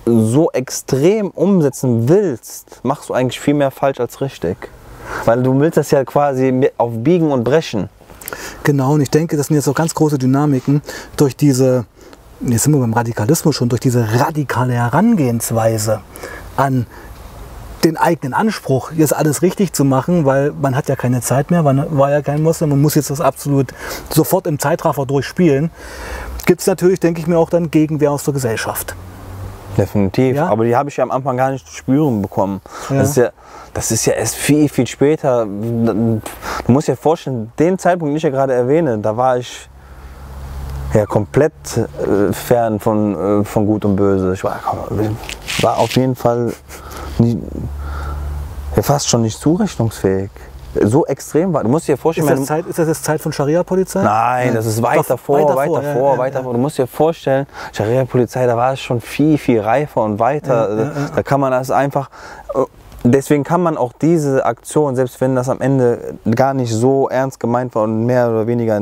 so 0.05 0.49
extrem 0.51 1.29
umsetzen 1.29 2.09
willst, 2.09 2.79
machst 2.83 3.09
du 3.09 3.13
eigentlich 3.13 3.39
viel 3.39 3.53
mehr 3.53 3.69
falsch 3.69 3.99
als 3.99 4.21
richtig. 4.21 4.57
Weil 5.25 5.43
du 5.43 5.59
willst 5.59 5.77
das 5.77 5.91
ja 5.91 6.03
quasi 6.05 6.71
auf 6.77 6.91
Biegen 6.95 7.31
und 7.31 7.43
Brechen. 7.43 7.89
Genau, 8.63 8.93
und 8.93 9.01
ich 9.01 9.09
denke, 9.09 9.37
das 9.37 9.47
sind 9.47 9.55
jetzt 9.55 9.67
auch 9.67 9.75
ganz 9.75 9.93
große 9.93 10.17
Dynamiken 10.17 10.81
durch 11.17 11.35
diese, 11.35 11.85
jetzt 12.41 12.63
sind 12.63 12.73
wir 12.73 12.79
beim 12.79 12.93
Radikalismus 12.93 13.55
schon, 13.55 13.69
durch 13.69 13.81
diese 13.81 14.07
radikale 14.19 14.73
Herangehensweise 14.73 16.01
an 16.57 16.85
den 17.83 17.97
eigenen 17.97 18.33
Anspruch, 18.33 18.91
jetzt 18.91 19.15
alles 19.15 19.41
richtig 19.41 19.73
zu 19.73 19.85
machen, 19.85 20.25
weil 20.25 20.51
man 20.51 20.75
hat 20.75 20.89
ja 20.89 20.95
keine 20.95 21.21
Zeit 21.21 21.49
mehr, 21.49 21.63
man 21.63 21.97
war 21.97 22.11
ja 22.11 22.21
kein 22.21 22.43
Muslim, 22.43 22.69
man 22.69 22.81
muss 22.81 22.95
jetzt 22.95 23.09
das 23.09 23.21
absolut 23.21 23.73
sofort 24.09 24.47
im 24.47 24.59
Zeitraffer 24.59 25.05
durchspielen. 25.05 25.71
Gibt 26.45 26.61
es 26.61 26.67
natürlich, 26.67 26.99
denke 26.99 27.21
ich 27.21 27.27
mir, 27.27 27.37
auch 27.37 27.49
dann 27.49 27.71
Gegenwehr 27.71 28.11
aus 28.11 28.23
der 28.23 28.33
Gesellschaft. 28.33 28.95
Definitiv. 29.79 30.35
Ja? 30.35 30.47
Aber 30.47 30.65
die 30.65 30.75
habe 30.75 30.89
ich 30.89 30.97
ja 30.97 31.03
am 31.03 31.11
Anfang 31.11 31.37
gar 31.37 31.51
nicht 31.51 31.65
zu 31.65 31.73
spüren 31.73 32.21
bekommen. 32.21 32.61
Ja. 32.89 32.97
Das, 32.97 33.09
ist 33.09 33.17
ja, 33.17 33.29
das 33.73 33.91
ist 33.91 34.05
ja 34.05 34.13
erst 34.13 34.35
viel, 34.35 34.67
viel 34.69 34.87
später. 34.87 35.45
Du 35.45 36.21
musst 36.67 36.87
dir 36.87 36.95
vorstellen, 36.95 37.51
den 37.57 37.79
Zeitpunkt, 37.79 38.11
den 38.11 38.17
ich 38.17 38.23
ja 38.23 38.29
gerade 38.29 38.53
erwähne, 38.53 38.97
da 38.97 39.15
war 39.15 39.37
ich 39.37 39.69
ja 40.93 41.05
komplett 41.05 41.53
äh, 41.77 42.33
fern 42.33 42.79
von, 42.79 43.41
äh, 43.41 43.43
von 43.43 43.65
Gut 43.65 43.85
und 43.85 43.95
Böse. 43.95 44.33
Ich 44.33 44.43
war, 44.43 44.59
war 45.61 45.77
auf 45.77 45.95
jeden 45.95 46.15
Fall 46.15 46.53
nie, 47.19 47.39
ja, 48.75 48.81
fast 48.81 49.07
schon 49.07 49.21
nicht 49.21 49.39
zurechnungsfähig. 49.39 50.31
So 50.81 51.05
extrem 51.05 51.53
war. 51.53 51.63
Du 51.63 51.69
musst 51.69 51.87
dir 51.87 51.97
vorstellen, 51.97 52.27
Ist 52.29 52.39
das, 52.39 52.45
Zeit, 52.47 52.65
ist 52.65 52.79
das 52.79 52.87
jetzt 52.87 53.03
Zeit 53.03 53.21
von 53.21 53.31
Scharia-Polizei? 53.31 54.01
Nein, 54.01 54.53
das 54.53 54.65
ist 54.65 54.81
weit 54.81 54.99
Doch, 54.99 55.05
davor, 55.07 55.39
weit 55.39 55.55
weit 55.55 55.67
davor, 55.67 55.81
davor, 55.81 56.07
ja, 56.07 56.13
ja, 56.13 56.17
weit 56.17 56.33
ja. 56.33 56.39
davor. 56.39 56.53
Du 56.53 56.59
musst 56.59 56.77
dir 56.77 56.87
vorstellen, 56.87 57.47
Scharia-Polizei, 57.73 58.45
da 58.45 58.55
war 58.55 58.73
es 58.73 58.79
schon 58.79 59.01
viel, 59.01 59.37
viel 59.37 59.61
reifer 59.61 60.01
und 60.03 60.19
weiter. 60.19 60.91
Da 61.15 61.23
kann 61.23 61.39
man 61.39 61.51
das 61.51 61.71
einfach. 61.71 62.09
äh, 62.53 62.59
Deswegen 63.03 63.45
kann 63.45 63.63
man 63.63 63.77
auch 63.77 63.93
diese 63.93 64.45
Aktion, 64.45 64.95
selbst 64.97 65.21
wenn 65.21 65.33
das 65.33 65.47
am 65.47 65.61
Ende 65.61 66.15
gar 66.35 66.53
nicht 66.53 66.73
so 66.73 67.07
ernst 67.07 67.39
gemeint 67.39 67.73
war 67.73 67.83
und 67.83 68.05
mehr 68.05 68.29
oder 68.29 68.45
weniger 68.45 68.81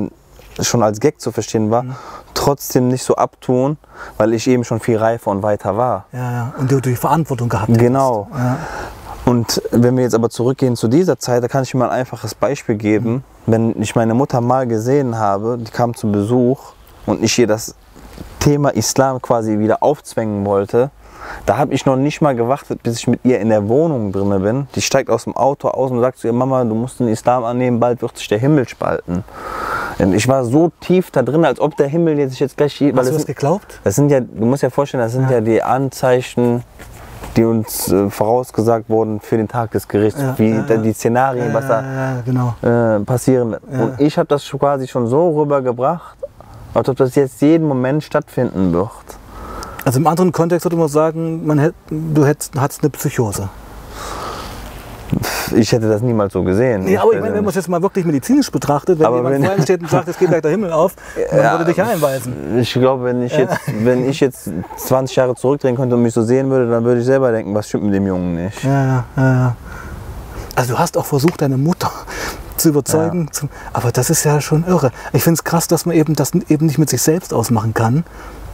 schon 0.60 0.82
als 0.82 1.00
Gag 1.00 1.22
zu 1.22 1.32
verstehen 1.32 1.70
war, 1.70 1.86
trotzdem 2.34 2.88
nicht 2.88 3.04
so 3.04 3.16
abtun, 3.16 3.77
weil 4.18 4.34
ich 4.34 4.48
eben 4.48 4.63
schon 4.63 4.80
viel 4.80 4.98
reifer 4.98 5.30
und 5.30 5.44
weiter 5.44 5.77
war. 5.77 6.06
Ja, 6.12 6.32
ja. 6.32 6.54
Und 6.58 6.72
du 6.72 6.80
die 6.80 6.96
Verantwortung 6.96 7.48
gehabt. 7.48 7.77
Genau. 7.77 8.27
Ja. 8.34 8.58
Und 9.27 9.62
wenn 9.72 9.98
wir 9.98 10.03
jetzt 10.03 10.15
aber 10.15 10.29
zurückgehen 10.29 10.77
zu 10.77 10.88
dieser 10.88 11.19
Zeit, 11.19 11.43
da 11.43 11.50
kann 11.50 11.63
ich 11.63 11.74
mal 11.74 11.89
ein 11.89 12.00
einfaches 12.00 12.34
Beispiel 12.34 12.75
geben. 12.75 13.25
Wenn 13.46 13.79
ich 13.81 13.93
meine 13.93 14.13
Mutter 14.13 14.39
mal 14.39 14.65
gesehen 14.65 15.17
habe, 15.19 15.57
die 15.60 15.69
kam 15.69 15.93
zu 15.96 16.10
Besuch 16.10 16.60
und 17.05 17.22
ich 17.22 17.38
ihr 17.38 17.46
das 17.46 17.75
Thema 18.39 18.69
Islam 18.69 19.22
quasi 19.22 19.60
wieder 19.60 19.84
aufzwängen 19.84 20.46
wollte, 20.46 20.91
da 21.46 21.57
habe 21.57 21.74
ich 21.74 21.86
noch 21.86 21.98
nicht 21.98 22.22
mal 22.22 22.36
gewartet, 22.38 22.81
bis 22.84 23.00
ich 23.00 23.07
mit 23.07 23.19
ihr 23.25 23.41
in 23.41 23.50
der 23.50 23.67
Wohnung 23.67 24.13
drin 24.13 24.29
bin. 24.41 24.67
Die 24.75 24.81
steigt 24.81 25.10
aus 25.10 25.25
dem 25.25 25.36
Auto 25.36 25.67
aus 25.67 25.91
und 25.91 26.00
sagt 26.00 26.19
zu 26.19 26.27
ihr, 26.27 26.34
Mama, 26.34 26.63
du 26.63 26.74
musst 26.74 27.01
den 27.01 27.10
Islam 27.10 27.43
annehmen, 27.43 27.81
bald 27.81 28.01
wird 28.01 28.17
sich 28.17 28.29
der 28.29 28.38
Himmel 28.39 28.65
spalten. 28.69 29.25
Und 30.00 30.13
ich 30.13 30.25
war 30.29 30.46
so 30.46 30.72
tief 30.79 31.12
da 31.12 31.22
drin, 31.22 31.43
als 31.43 31.60
ob 31.60 31.75
der 31.75 31.88
Himmel 31.88 32.17
jetzt 32.17 32.31
sich 32.31 32.39
jetzt 32.39 32.55
gleich... 32.55 32.79
weil 32.79 32.96
Hast 32.96 33.07
du 33.07 33.12
das 33.12 33.15
sind- 33.24 33.25
geglaubt? 33.25 33.81
das 33.84 33.96
sind 33.96 34.10
ja, 34.10 34.22
du 34.22 34.46
musst 34.46 34.63
ja 34.63 34.69
vorstellen, 34.69 35.03
das 35.03 35.12
sind 35.12 35.29
ja, 35.29 35.41
die 35.41 35.62
Anzeichen, 35.62 36.63
die 37.38 37.46
uns 37.46 37.91
äh, 37.91 38.10
vorausgesagt 38.10 38.89
wurden 38.89 39.20
für 39.22 39.38
den 39.38 39.48
Tag 39.48 39.72
des 39.72 39.88
Gerichts, 39.88 40.20
Ja, 40.20 40.38
wie 40.38 40.50
ja, 40.50 40.77
die 40.77 40.91
Szenarien, 40.91 41.53
was 41.53 41.70
ja, 41.70 42.22
genau. 42.25 42.56
da 42.62 42.98
äh, 42.98 43.00
passieren 43.01 43.51
wird. 43.51 43.63
Und 43.70 44.01
ich 44.01 44.17
habe 44.17 44.27
das 44.27 44.50
quasi 44.50 44.88
schon 44.88 45.08
so 45.08 45.39
rübergebracht, 45.39 46.17
als 46.74 46.89
ob 46.89 46.98
das 46.98 47.15
jetzt 47.15 47.41
jeden 47.41 47.67
Moment 47.67 48.03
stattfinden 48.03 48.74
wird. 48.74 48.89
Also 49.86 50.00
im 50.00 50.08
anderen 50.08 50.32
Kontext 50.32 50.65
würde 50.65 50.75
man 50.75 50.89
sagen, 50.89 51.46
man 51.46 51.60
hätt, 51.60 51.75
du 51.89 52.25
hättest, 52.25 52.60
hattest 52.60 52.82
eine 52.82 52.89
Psychose. 52.89 53.48
Ich 55.56 55.72
hätte 55.72 55.88
das 55.88 56.02
niemals 56.02 56.34
so 56.34 56.44
gesehen. 56.44 56.84
Nee, 56.86 56.98
aber 56.98 57.14
ich 57.14 57.20
meine, 57.22 57.34
wenn 57.36 57.44
man 57.44 57.50
es 57.50 57.56
jetzt 57.56 57.70
mal 57.70 57.82
wirklich 57.82 58.06
medizinisch 58.06 58.52
betrachtet, 58.52 59.00
wenn 59.00 59.06
Aber 59.06 59.18
jemand 59.18 59.36
wenn- 59.36 59.44
vor 59.44 59.54
einem 59.54 59.64
steht 59.64 59.82
und 59.82 59.90
sagt, 59.90 60.08
es 60.08 60.18
geht 60.18 60.30
gleich 60.30 60.42
der 60.42 60.52
Himmel 60.52 60.72
auf, 60.72 60.94
dann 61.32 61.40
Ja, 61.44 61.52
würde 61.58 61.66
dich 61.66 61.82
einweisen. 61.82 62.58
Ich 62.60 62.74
glaube, 62.74 63.06
wenn 63.06 63.22
ich, 63.24 63.36
jetzt, 63.36 63.58
wenn 63.84 64.08
ich 64.10 64.20
jetzt 64.20 64.50
20 64.78 65.16
Jahre 65.16 65.36
zurückdrehen 65.36 65.76
könnte 65.76 65.96
und 65.96 66.04
mich 66.04 66.14
so 66.14 66.22
sehen 66.22 66.50
würde, 66.50 66.70
dann 66.70 66.84
würde 66.84 67.00
ich 67.00 67.06
selber 67.06 67.32
denken, 67.32 67.54
was 67.56 67.68
stimmt 67.68 67.86
mit 67.86 67.94
dem 67.94 68.06
Jungen 68.08 68.36
nicht. 68.36 68.64
Ja, 68.64 68.72
ja, 68.86 69.04
ja, 69.16 69.24
ja. 69.34 69.56
Also 70.56 70.74
du 70.74 70.80
hast 70.80 70.98
auch 70.98 71.06
versucht, 71.06 71.42
deine 71.42 71.58
Mutter 71.58 71.92
zu 72.58 72.70
überzeugen. 72.70 73.30
Zum, 73.32 73.50
aber 73.74 73.92
das 73.92 74.10
ist 74.10 74.24
ja 74.24 74.42
schon 74.42 74.66
irre. 74.68 74.92
Ich 75.14 75.24
finde 75.24 75.38
es 75.40 75.44
krass, 75.44 75.68
dass 75.68 75.86
man 75.86 75.96
eben 75.96 76.16
das 76.16 76.32
eben 76.50 76.66
nicht 76.66 76.78
mit 76.80 76.90
sich 76.90 77.02
selbst 77.02 77.34
ausmachen 77.34 77.74
kann. 77.74 78.04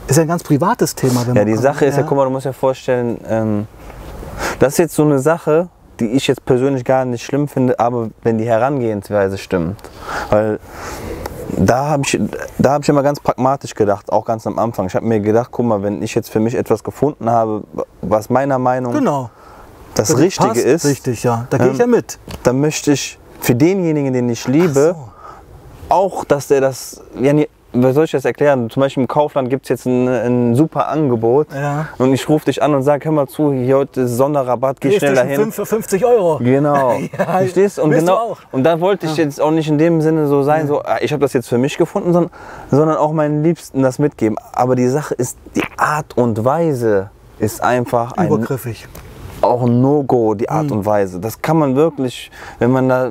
Ist 0.07 0.17
ja 0.17 0.23
ein 0.23 0.27
ganz 0.27 0.43
privates 0.43 0.95
Thema. 0.95 1.25
Wenn 1.25 1.35
Ja, 1.35 1.45
die 1.45 1.55
Sache 1.55 1.85
ist 1.85 1.95
ja, 1.97 2.03
guck 2.03 2.17
mal, 2.17 2.25
du 2.25 2.29
musst 2.29 2.45
dir 2.45 2.53
vorstellen, 2.53 3.19
ähm, 3.27 3.67
Das 4.59 4.73
ist 4.73 4.77
jetzt 4.79 4.95
so 4.95 5.03
eine 5.03 5.19
Sache, 5.19 5.69
die 5.99 6.07
ich 6.07 6.27
jetzt 6.27 6.45
persönlich 6.45 6.83
gar 6.85 7.05
nicht 7.05 7.23
schlimm 7.23 7.47
finde, 7.47 7.79
aber 7.79 8.09
wenn 8.23 8.37
die 8.37 8.45
Herangehensweise 8.45 9.37
stimmt. 9.37 9.79
Weil 10.29 10.59
da 11.57 11.85
habe 11.87 12.03
ich, 12.05 12.19
da 12.57 12.73
hab 12.73 12.83
ich 12.83 12.89
immer 12.89 13.03
ganz 13.03 13.19
pragmatisch 13.19 13.75
gedacht, 13.75 14.11
auch 14.11 14.25
ganz 14.25 14.47
am 14.47 14.57
Anfang. 14.57 14.87
Ich 14.87 14.95
habe 14.95 15.05
mir 15.05 15.19
gedacht, 15.19 15.49
guck 15.51 15.65
mal, 15.65 15.83
wenn 15.83 16.01
ich 16.01 16.15
jetzt 16.15 16.29
für 16.29 16.39
mich 16.39 16.55
etwas 16.55 16.83
gefunden 16.83 17.29
habe, 17.29 17.63
was 18.01 18.29
meiner 18.29 18.57
Meinung 18.59 18.93
Genau. 18.93 19.29
das 19.95 20.09
dich 20.09 20.17
Richtige 20.17 20.47
passt, 20.49 20.61
ist, 20.61 20.85
Richtig, 20.85 21.23
ja. 21.23 21.45
Da 21.49 21.57
gehe 21.57 21.67
ich 21.67 21.73
Ähm, 21.73 21.79
ja 21.79 21.87
mit. 21.87 22.17
dann 22.43 22.59
möchte 22.59 22.91
ich 22.93 23.19
für 23.39 23.53
denjenigen, 23.55 24.13
den 24.13 24.29
ich 24.29 24.47
liebe, 24.47 24.95
auch, 25.89 26.23
dass 26.25 26.47
der 26.47 26.61
das, 26.61 27.01
ja, 27.19 27.33
wie 27.73 27.91
soll 27.91 28.05
ich 28.05 28.11
das 28.11 28.25
erklären? 28.25 28.69
Zum 28.69 28.81
Beispiel 28.81 29.01
im 29.03 29.07
Kaufland 29.07 29.49
gibt 29.49 29.65
es 29.65 29.69
jetzt 29.69 29.85
ein, 29.85 30.07
ein 30.07 30.55
super 30.55 30.87
Angebot 30.87 31.47
Ja. 31.53 31.89
und 31.97 32.13
ich 32.13 32.27
rufe 32.29 32.45
dich 32.45 32.61
an 32.61 32.73
und 32.75 32.83
sage, 32.83 33.05
hör 33.05 33.11
mal 33.11 33.27
zu, 33.27 33.51
hier 33.51 33.77
heute 33.77 34.01
ist 34.01 34.17
Sonderrabatt, 34.17 34.79
geh 34.79 34.91
schneller 34.91 35.23
PlayStation 35.23 35.29
hin. 35.45 35.51
5 35.51 35.55
für 35.55 35.65
50 35.65 36.05
Euro. 36.05 36.37
Genau. 36.39 36.93
Ja, 37.17 37.25
Verstehst? 37.25 37.79
Und 37.79 37.91
genau. 37.91 38.37
Und 38.51 38.63
da 38.63 38.79
wollte 38.79 39.05
ich 39.05 39.17
jetzt 39.17 39.41
auch 39.41 39.51
nicht 39.51 39.67
in 39.67 39.77
dem 39.77 40.01
Sinne 40.01 40.27
so 40.27 40.43
sein, 40.43 40.67
so 40.67 40.81
ah, 40.81 40.97
ich 41.01 41.11
habe 41.11 41.21
das 41.21 41.33
jetzt 41.33 41.47
für 41.47 41.57
mich 41.57 41.77
gefunden, 41.77 42.13
sondern, 42.13 42.31
sondern 42.71 42.97
auch 42.97 43.11
meinen 43.13 43.43
Liebsten 43.43 43.81
das 43.81 43.99
mitgeben. 43.99 44.37
Aber 44.53 44.75
die 44.75 44.87
Sache 44.87 45.13
ist, 45.15 45.37
die 45.55 45.63
Art 45.77 46.17
und 46.17 46.43
Weise 46.45 47.09
ist 47.39 47.61
einfach 47.61 48.13
ein, 48.13 48.27
Übergriffig. 48.27 48.87
Auch 49.43 49.63
ein 49.63 49.81
No-Go, 49.81 50.33
die. 50.35 50.49
Art 50.49 50.71
und 50.71 50.85
Weise. 50.85 51.19
Das 51.19 51.41
kann 51.41 51.57
man 51.57 51.75
wirklich, 51.75 52.31
wenn 52.59 52.71
man 52.71 52.89
da 52.89 53.09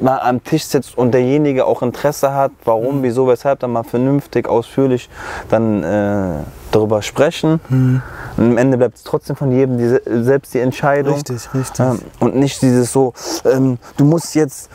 mal 0.00 0.18
am 0.18 0.42
Tisch 0.44 0.64
sitzt 0.64 0.96
und 0.96 1.12
derjenige 1.12 1.66
auch 1.66 1.82
Interesse 1.82 2.32
hat, 2.34 2.52
warum, 2.64 2.96
Hm. 2.96 3.02
wieso, 3.02 3.26
weshalb, 3.28 3.60
dann 3.60 3.72
mal 3.72 3.82
vernünftig, 3.82 4.48
ausführlich 4.48 5.08
dann 5.48 5.82
äh, 5.82 6.40
darüber 6.70 7.02
sprechen. 7.02 7.60
Hm. 7.68 8.02
Und 8.36 8.44
am 8.52 8.58
Ende 8.58 8.78
bleibt 8.78 8.96
es 8.96 9.02
trotzdem 9.02 9.36
von 9.36 9.52
jedem 9.52 9.78
die, 9.78 10.22
selbst 10.24 10.54
die 10.54 10.60
Entscheidung. 10.60 11.14
Richtig, 11.14 11.52
richtig. 11.54 11.78
Ja, 11.78 11.96
und 12.20 12.36
nicht 12.36 12.62
dieses 12.62 12.92
so, 12.92 13.12
ähm, 13.44 13.78
du 13.96 14.04
musst 14.04 14.34
jetzt 14.34 14.70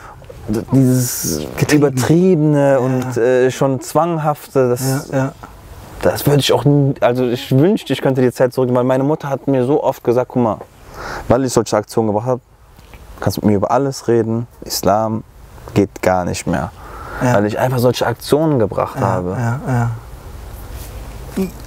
dieses 0.72 1.46
übertriebene 1.72 2.80
und 2.80 3.16
äh, 3.16 3.50
schon 3.50 3.80
zwanghafte, 3.80 4.70
das, 4.70 5.08
Ja, 5.10 5.18
ja. 5.18 5.32
das 6.02 6.26
würde 6.26 6.40
ich 6.40 6.52
auch, 6.52 6.64
nie- 6.64 6.94
also 7.00 7.26
ich 7.26 7.50
wünschte, 7.56 7.92
ich 7.92 8.00
könnte 8.00 8.22
die 8.22 8.32
Zeit 8.32 8.52
zurück, 8.52 8.70
weil 8.72 8.84
meine 8.84 9.04
Mutter 9.04 9.28
hat 9.28 9.46
mir 9.46 9.64
so 9.64 9.82
oft 9.82 10.02
gesagt, 10.04 10.30
guck 10.32 10.42
mal, 10.42 10.58
weil 11.28 11.44
ich 11.44 11.52
solche 11.52 11.76
Aktionen 11.76 12.08
gebracht 12.08 12.26
habe, 12.26 12.40
kannst 13.20 13.36
du 13.36 13.40
mit 13.42 13.50
mir 13.50 13.56
über 13.56 13.70
alles 13.70 14.08
reden, 14.08 14.46
Islam 14.62 15.24
geht 15.74 16.02
gar 16.02 16.24
nicht 16.24 16.46
mehr. 16.46 16.70
Ja. 17.22 17.34
Weil 17.34 17.46
ich 17.46 17.58
einfach 17.58 17.78
solche 17.78 18.06
Aktionen 18.06 18.58
gebracht 18.58 19.00
habe. 19.00 19.36
Ja, 19.38 19.60
ja. 19.66 19.90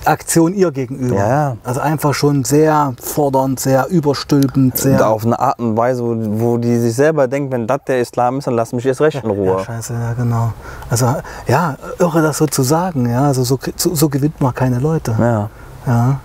Aktion 0.03 0.53
ihr 0.53 0.71
gegenüber. 0.71 1.15
Ja, 1.15 1.27
ja. 1.27 1.57
Also 1.63 1.79
einfach 1.79 2.13
schon 2.13 2.43
sehr 2.43 2.93
fordernd, 3.01 3.59
sehr 3.59 3.87
überstülpend, 3.87 4.77
sehr. 4.77 4.95
Und 4.95 5.01
auf 5.01 5.25
eine 5.25 5.39
Art 5.39 5.59
und 5.59 5.77
Weise, 5.77 6.03
wo, 6.03 6.15
wo 6.17 6.57
die 6.57 6.77
sich 6.77 6.93
selber 6.93 7.27
denkt, 7.27 7.53
wenn 7.53 7.67
das 7.67 7.79
der 7.87 8.01
Islam 8.01 8.39
ist, 8.39 8.47
dann 8.47 8.55
lass 8.55 8.73
mich 8.73 8.85
erst 8.85 8.99
recht 8.99 9.23
in 9.23 9.29
Ruhe. 9.29 9.57
Ja, 9.57 9.59
scheiße, 9.59 9.93
ja, 9.93 10.13
genau. 10.13 10.51
Also, 10.89 11.15
ja, 11.47 11.75
irre 11.99 12.21
das 12.21 12.37
so 12.37 12.47
zu 12.47 12.63
sagen, 12.63 13.09
ja. 13.09 13.27
Also, 13.27 13.43
so, 13.43 13.59
so, 13.75 13.95
so 13.95 14.09
gewinnt 14.09 14.41
man 14.41 14.53
keine 14.53 14.79
Leute. 14.79 15.15
Ja. 15.17 15.49
Ja. 15.85 16.19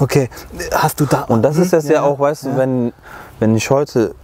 Okay, 0.00 0.28
hast 0.72 1.00
du 1.00 1.06
da. 1.06 1.22
Und 1.22 1.42
das 1.42 1.56
ist 1.56 1.72
das 1.72 1.88
ja, 1.88 2.02
auch, 2.02 2.18
weißt 2.18 2.44
ja. 2.44 2.50
du, 2.50 2.56
wenn, 2.58 2.92
wenn 3.38 3.56
ich 3.56 3.70
heute 3.70 4.14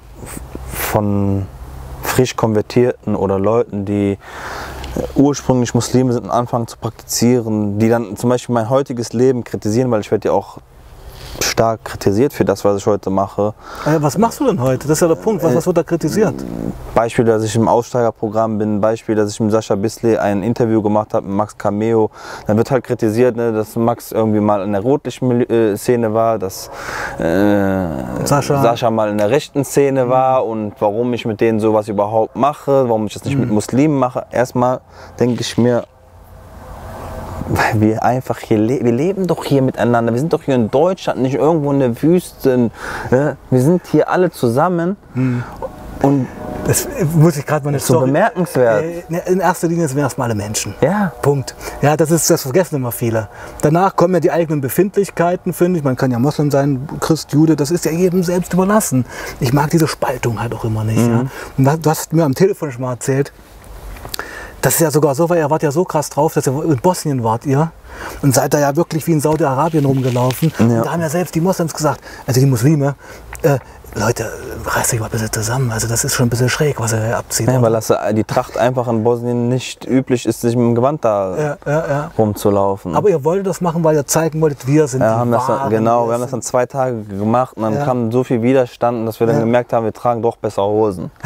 von 0.72 1.46
frisch 2.02 2.36
konvertierten 2.36 3.14
oder 3.14 3.38
Leuten, 3.38 3.84
die 3.84 4.12
äh, 4.12 4.18
ursprünglich 5.14 5.74
Muslime 5.74 6.12
sind 6.12 6.24
und 6.24 6.30
anfangen 6.30 6.66
zu 6.66 6.76
praktizieren, 6.76 7.78
die 7.78 7.88
dann 7.88 8.16
zum 8.16 8.30
Beispiel 8.30 8.54
mein 8.54 8.68
heutiges 8.68 9.12
Leben 9.12 9.44
kritisieren, 9.44 9.90
weil 9.90 10.00
ich 10.00 10.10
werde 10.10 10.28
ja 10.28 10.34
auch 10.34 10.58
stark 11.42 11.84
kritisiert 11.84 12.32
für 12.32 12.44
das, 12.44 12.64
was 12.64 12.78
ich 12.78 12.86
heute 12.86 13.10
mache. 13.10 13.54
Äh, 13.86 13.96
was 14.00 14.16
machst 14.18 14.40
du 14.40 14.46
denn 14.46 14.60
heute? 14.60 14.88
Das 14.88 14.98
ist 14.98 15.00
ja 15.00 15.08
der 15.08 15.14
Punkt. 15.14 15.42
Was, 15.42 15.54
was 15.54 15.66
wird 15.66 15.76
da 15.76 15.82
kritisiert? 15.82 16.34
Beispiel, 16.94 17.24
dass 17.24 17.44
ich 17.44 17.54
im 17.56 17.68
Aussteigerprogramm 17.68 18.58
bin, 18.58 18.80
Beispiel, 18.80 19.14
dass 19.14 19.32
ich 19.32 19.40
mit 19.40 19.50
Sascha 19.50 19.74
Bisley 19.74 20.16
ein 20.16 20.42
Interview 20.42 20.82
gemacht 20.82 21.14
habe 21.14 21.26
mit 21.26 21.36
Max 21.36 21.56
Cameo. 21.56 22.10
Dann 22.46 22.56
wird 22.56 22.70
halt 22.70 22.84
kritisiert, 22.84 23.36
ne, 23.36 23.52
dass 23.52 23.76
Max 23.76 24.12
irgendwie 24.12 24.40
mal 24.40 24.62
in 24.62 24.72
der 24.72 24.82
Rotlichtszene 24.82 26.14
war, 26.14 26.38
dass 26.38 26.70
äh, 27.18 28.24
Sascha. 28.24 28.62
Sascha 28.62 28.90
mal 28.90 29.10
in 29.10 29.18
der 29.18 29.30
rechten 29.30 29.64
Szene 29.64 30.08
war 30.08 30.46
und 30.46 30.74
warum 30.80 31.12
ich 31.14 31.24
mit 31.26 31.40
denen 31.40 31.60
sowas 31.60 31.88
überhaupt 31.88 32.36
mache, 32.36 32.88
warum 32.88 33.06
ich 33.06 33.14
das 33.14 33.24
nicht 33.24 33.38
mit 33.38 33.50
Muslimen 33.50 33.98
mache. 33.98 34.26
Erstmal 34.30 34.80
denke 35.18 35.40
ich 35.40 35.58
mir, 35.58 35.84
weil 37.48 37.80
wir 37.80 38.02
einfach 38.04 38.38
hier 38.38 38.58
leben. 38.58 38.84
Wir 38.84 38.92
leben 38.92 39.26
doch 39.26 39.44
hier 39.44 39.62
miteinander. 39.62 40.12
Wir 40.12 40.20
sind 40.20 40.32
doch 40.32 40.42
hier 40.42 40.54
in 40.54 40.70
Deutschland, 40.70 41.20
nicht 41.22 41.34
irgendwo 41.34 41.72
in 41.72 41.80
der 41.80 42.02
Wüste. 42.02 42.70
Ne? 43.10 43.36
Wir 43.50 43.60
sind 43.60 43.86
hier 43.86 44.08
alle 44.08 44.30
zusammen. 44.30 44.96
Und 46.02 46.26
Das 46.66 46.86
muss 47.14 47.36
ich 47.36 47.44
gerade 47.46 47.64
mal 47.64 47.70
eine 47.70 47.78
so 47.80 47.94
Story. 47.94 48.06
bemerkenswert. 48.06 48.84
Äh, 49.10 49.32
In 49.32 49.40
erster 49.40 49.66
Linie 49.68 49.88
sind 49.88 49.96
wir 49.96 50.04
erstmal 50.04 50.26
alle 50.26 50.34
Menschen. 50.34 50.74
Ja. 50.80 51.12
Punkt. 51.22 51.54
Ja, 51.82 51.96
das 51.96 52.10
ist, 52.10 52.30
das 52.30 52.42
vergessen 52.42 52.76
immer 52.76 52.92
viele. 52.92 53.28
Danach 53.62 53.96
kommen 53.96 54.14
ja 54.14 54.20
die 54.20 54.30
eigenen 54.30 54.60
Befindlichkeiten, 54.60 55.52
finde 55.52 55.78
ich. 55.78 55.84
Man 55.84 55.96
kann 55.96 56.10
ja 56.10 56.18
Moslem 56.18 56.50
sein, 56.50 56.88
Christ, 57.00 57.32
Jude, 57.32 57.56
das 57.56 57.70
ist 57.70 57.84
ja 57.86 57.90
jedem 57.90 58.22
selbst 58.22 58.52
überlassen. 58.52 59.04
Ich 59.40 59.52
mag 59.52 59.70
diese 59.70 59.88
Spaltung 59.88 60.40
halt 60.40 60.54
auch 60.54 60.64
immer 60.64 60.84
nicht. 60.84 60.98
Ja. 61.06 61.24
Und 61.58 61.84
du 61.84 61.90
hast 61.90 62.12
mir 62.12 62.24
am 62.24 62.34
Telefon 62.34 62.70
schon 62.72 62.82
mal 62.82 62.92
erzählt, 62.92 63.32
das 64.62 64.74
ist 64.74 64.80
ja 64.80 64.90
sogar 64.90 65.14
so, 65.14 65.28
weil 65.28 65.38
ihr 65.38 65.50
wart 65.50 65.62
ja 65.62 65.70
so 65.70 65.84
krass 65.84 66.10
drauf, 66.10 66.34
dass 66.34 66.46
ihr 66.46 66.64
in 66.64 66.76
Bosnien 66.78 67.24
wart 67.24 67.46
ihr 67.46 67.70
und 68.22 68.34
seid 68.34 68.52
da 68.54 68.58
ja 68.58 68.76
wirklich 68.76 69.06
wie 69.06 69.12
in 69.12 69.20
Saudi-Arabien 69.20 69.84
rumgelaufen. 69.84 70.52
Und 70.58 70.84
da 70.84 70.92
haben 70.92 71.00
ja 71.00 71.08
selbst 71.08 71.34
die 71.34 71.40
Moslems 71.40 71.72
gesagt, 71.74 72.00
also 72.26 72.40
die 72.40 72.46
Muslime, 72.46 72.94
äh, 73.42 73.58
Leute, 73.96 74.30
reißt 74.66 74.94
euch 74.94 75.00
mal 75.00 75.06
ein 75.06 75.10
bisschen 75.10 75.32
zusammen. 75.32 75.72
Also 75.72 75.88
das 75.88 76.04
ist 76.04 76.14
schon 76.14 76.26
ein 76.26 76.30
bisschen 76.30 76.48
schräg, 76.48 76.78
was 76.78 76.92
ihr 76.92 77.04
hier 77.04 77.18
abzieht. 77.18 77.48
Ja, 77.48 77.60
weil 77.60 77.72
das, 77.72 77.90
äh, 77.90 78.14
die 78.14 78.22
Tracht 78.22 78.56
einfach 78.56 78.86
in 78.86 79.02
Bosnien 79.02 79.48
nicht 79.48 79.84
üblich 79.84 80.26
ist, 80.26 80.42
sich 80.42 80.54
mit 80.54 80.64
dem 80.64 80.74
Gewand 80.76 81.04
da 81.04 81.36
ja, 81.36 81.56
ja, 81.66 81.88
ja. 81.88 82.10
rumzulaufen. 82.16 82.94
Aber 82.94 83.08
ihr 83.08 83.24
wolltet 83.24 83.48
das 83.48 83.60
machen, 83.60 83.82
weil 83.82 83.96
ihr 83.96 84.06
zeigen 84.06 84.40
wolltet, 84.40 84.64
wir 84.68 84.86
sind 84.86 85.00
ja, 85.00 85.14
die 85.14 85.18
haben 85.18 85.32
das 85.32 85.44
dann, 85.46 85.70
genau, 85.70 86.06
wir 86.06 86.14
haben 86.14 86.20
das 86.20 86.30
dann 86.30 86.42
zwei 86.42 86.66
Tage 86.66 87.02
gemacht 87.02 87.56
und 87.56 87.64
dann 87.64 87.74
Ja. 87.74 87.84
kam 87.84 88.12
so 88.12 88.22
viel 88.22 88.42
Widerstand, 88.42 89.08
dass 89.08 89.18
wir 89.18 89.26
dann 89.26 89.36
Ja. 89.36 89.42
gemerkt 89.42 89.72
haben, 89.72 89.84
wir 89.84 89.92
tragen 89.92 90.22
doch 90.22 90.36
besser 90.36 90.62
Hosen. 90.62 91.10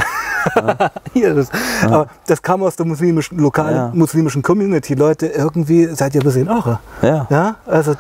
Hier, 1.13 1.35
das, 1.35 1.49
aber 1.85 2.07
das 2.27 2.43
kam 2.43 2.63
aus 2.63 2.77
der 2.77 2.87
muslimischen, 2.87 3.39
lokalen 3.39 3.77
Ja. 3.77 3.91
muslimischen 3.93 4.43
Community. 4.43 4.95
Leute, 4.95 5.27
irgendwie 5.27 5.87
seid 5.95 6.15
ihr 6.15 6.21
ein 6.21 6.25
bisschen 6.25 6.47
irre. 6.49 6.79
Ja. 7.03 7.27
Ja, 7.31 7.57
also, 7.67 7.95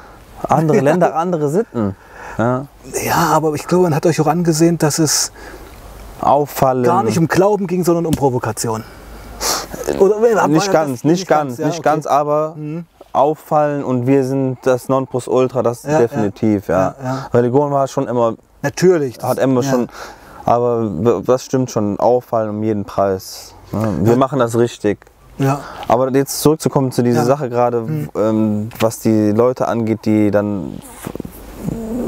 Andere 0.49 0.77
Ja. 0.79 0.83
Länder, 0.83 1.15
andere 1.17 1.49
Sitten. 1.49 1.97
Ja. 2.39 2.67
ja, 3.05 3.17
aber 3.33 3.55
ich 3.55 3.67
glaube, 3.67 3.85
man 3.85 3.95
hat 3.95 4.05
euch 4.07 4.21
auch 4.21 4.27
angesehen, 4.27 4.77
dass 4.79 4.99
es 4.99 5.33
Auffallen. 6.21 6.83
gar 6.85 7.03
nicht 7.03 7.19
um 7.19 7.29
Glauben 7.29 7.67
ging, 7.67 7.85
sondern 7.85 8.07
um 8.07 8.13
Provokation. 8.13 8.83
Oder, 9.99 10.17
war 10.23 10.49
nicht 10.49 10.67
das- 10.67 10.73
ganz, 10.73 11.05
nicht 11.05 11.27
ganz, 11.29 11.59
ja, 11.59 11.67
nicht 11.67 11.79
okay. 11.79 11.89
Mhm. 11.89 11.93
ganz, 11.93 12.07
aber 12.07 12.57
auffallen 13.13 13.85
und 13.85 14.07
wir 14.07 14.25
sind 14.25 14.59
das 14.63 14.89
Nonplusultra, 14.89 15.63
das 15.63 15.85
Ja, 15.85 15.99
definitiv, 16.01 16.67
ja. 16.69 16.95
ja, 16.99 17.05
ja. 17.05 17.27
Religion 17.33 17.71
war 17.71 17.87
schon 17.87 18.09
immer, 18.09 18.35
Natürlich. 18.63 19.19
hat 19.23 19.39
immer 19.39 19.61
ja. 19.63 19.71
schon, 19.71 19.89
aber 20.45 21.23
das 21.27 21.45
stimmt 21.45 21.71
schon, 21.71 21.99
auffallen 21.99 22.51
um 22.51 22.63
jeden 22.63 22.85
Preis. 22.85 23.55
Ja, 23.73 23.89
Wir 24.03 24.17
machen 24.17 24.39
das 24.39 24.57
richtig. 24.57 24.99
Ja, 25.39 25.61
Aber 25.89 26.13
jetzt 26.13 26.41
zurückzukommen 26.43 26.93
zu 26.93 27.03
dieser 27.03 27.19
Ja. 27.19 27.25
Mhm. 27.25 27.29
Sache 27.29 27.51
gerade, 27.51 27.87
ähm, 28.17 28.69
was 28.79 29.01
die 29.01 29.33
Leute 29.33 29.67
angeht, 29.67 30.01
die 30.05 30.31
dann 30.31 30.79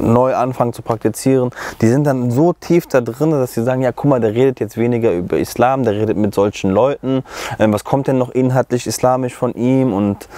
neu 0.00 0.36
anfangen 0.36 0.72
zu 0.72 0.82
praktizieren, 0.82 1.50
die 1.80 1.88
sind 1.88 2.04
dann 2.04 2.30
so 2.30 2.52
tief 2.52 2.86
da 2.86 3.00
drin, 3.00 3.32
dass 3.32 3.54
sie 3.54 3.64
sagen, 3.64 3.82
ja 3.82 3.90
guck 3.90 4.10
mal, 4.10 4.20
der 4.20 4.32
redet 4.34 4.60
jetzt 4.60 4.76
weniger 4.76 5.12
über 5.12 5.38
Islam, 5.38 5.82
der 5.82 5.94
redet 5.94 6.16
mit 6.16 6.34
solchen 6.34 6.70
Leuten, 6.70 7.24
ähm, 7.58 7.72
was 7.72 7.82
kommt 7.82 8.06
denn 8.06 8.18
noch 8.18 8.30
inhaltlich 8.30 8.86
islamisch 8.86 9.34
von 9.34 9.54
ihm 9.54 9.92
und 9.92 10.28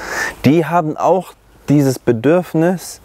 die 0.46 0.64
haben 0.64 0.96
auch 0.96 1.32
dieses 1.68 1.98
Bedürfnis, 1.98 3.02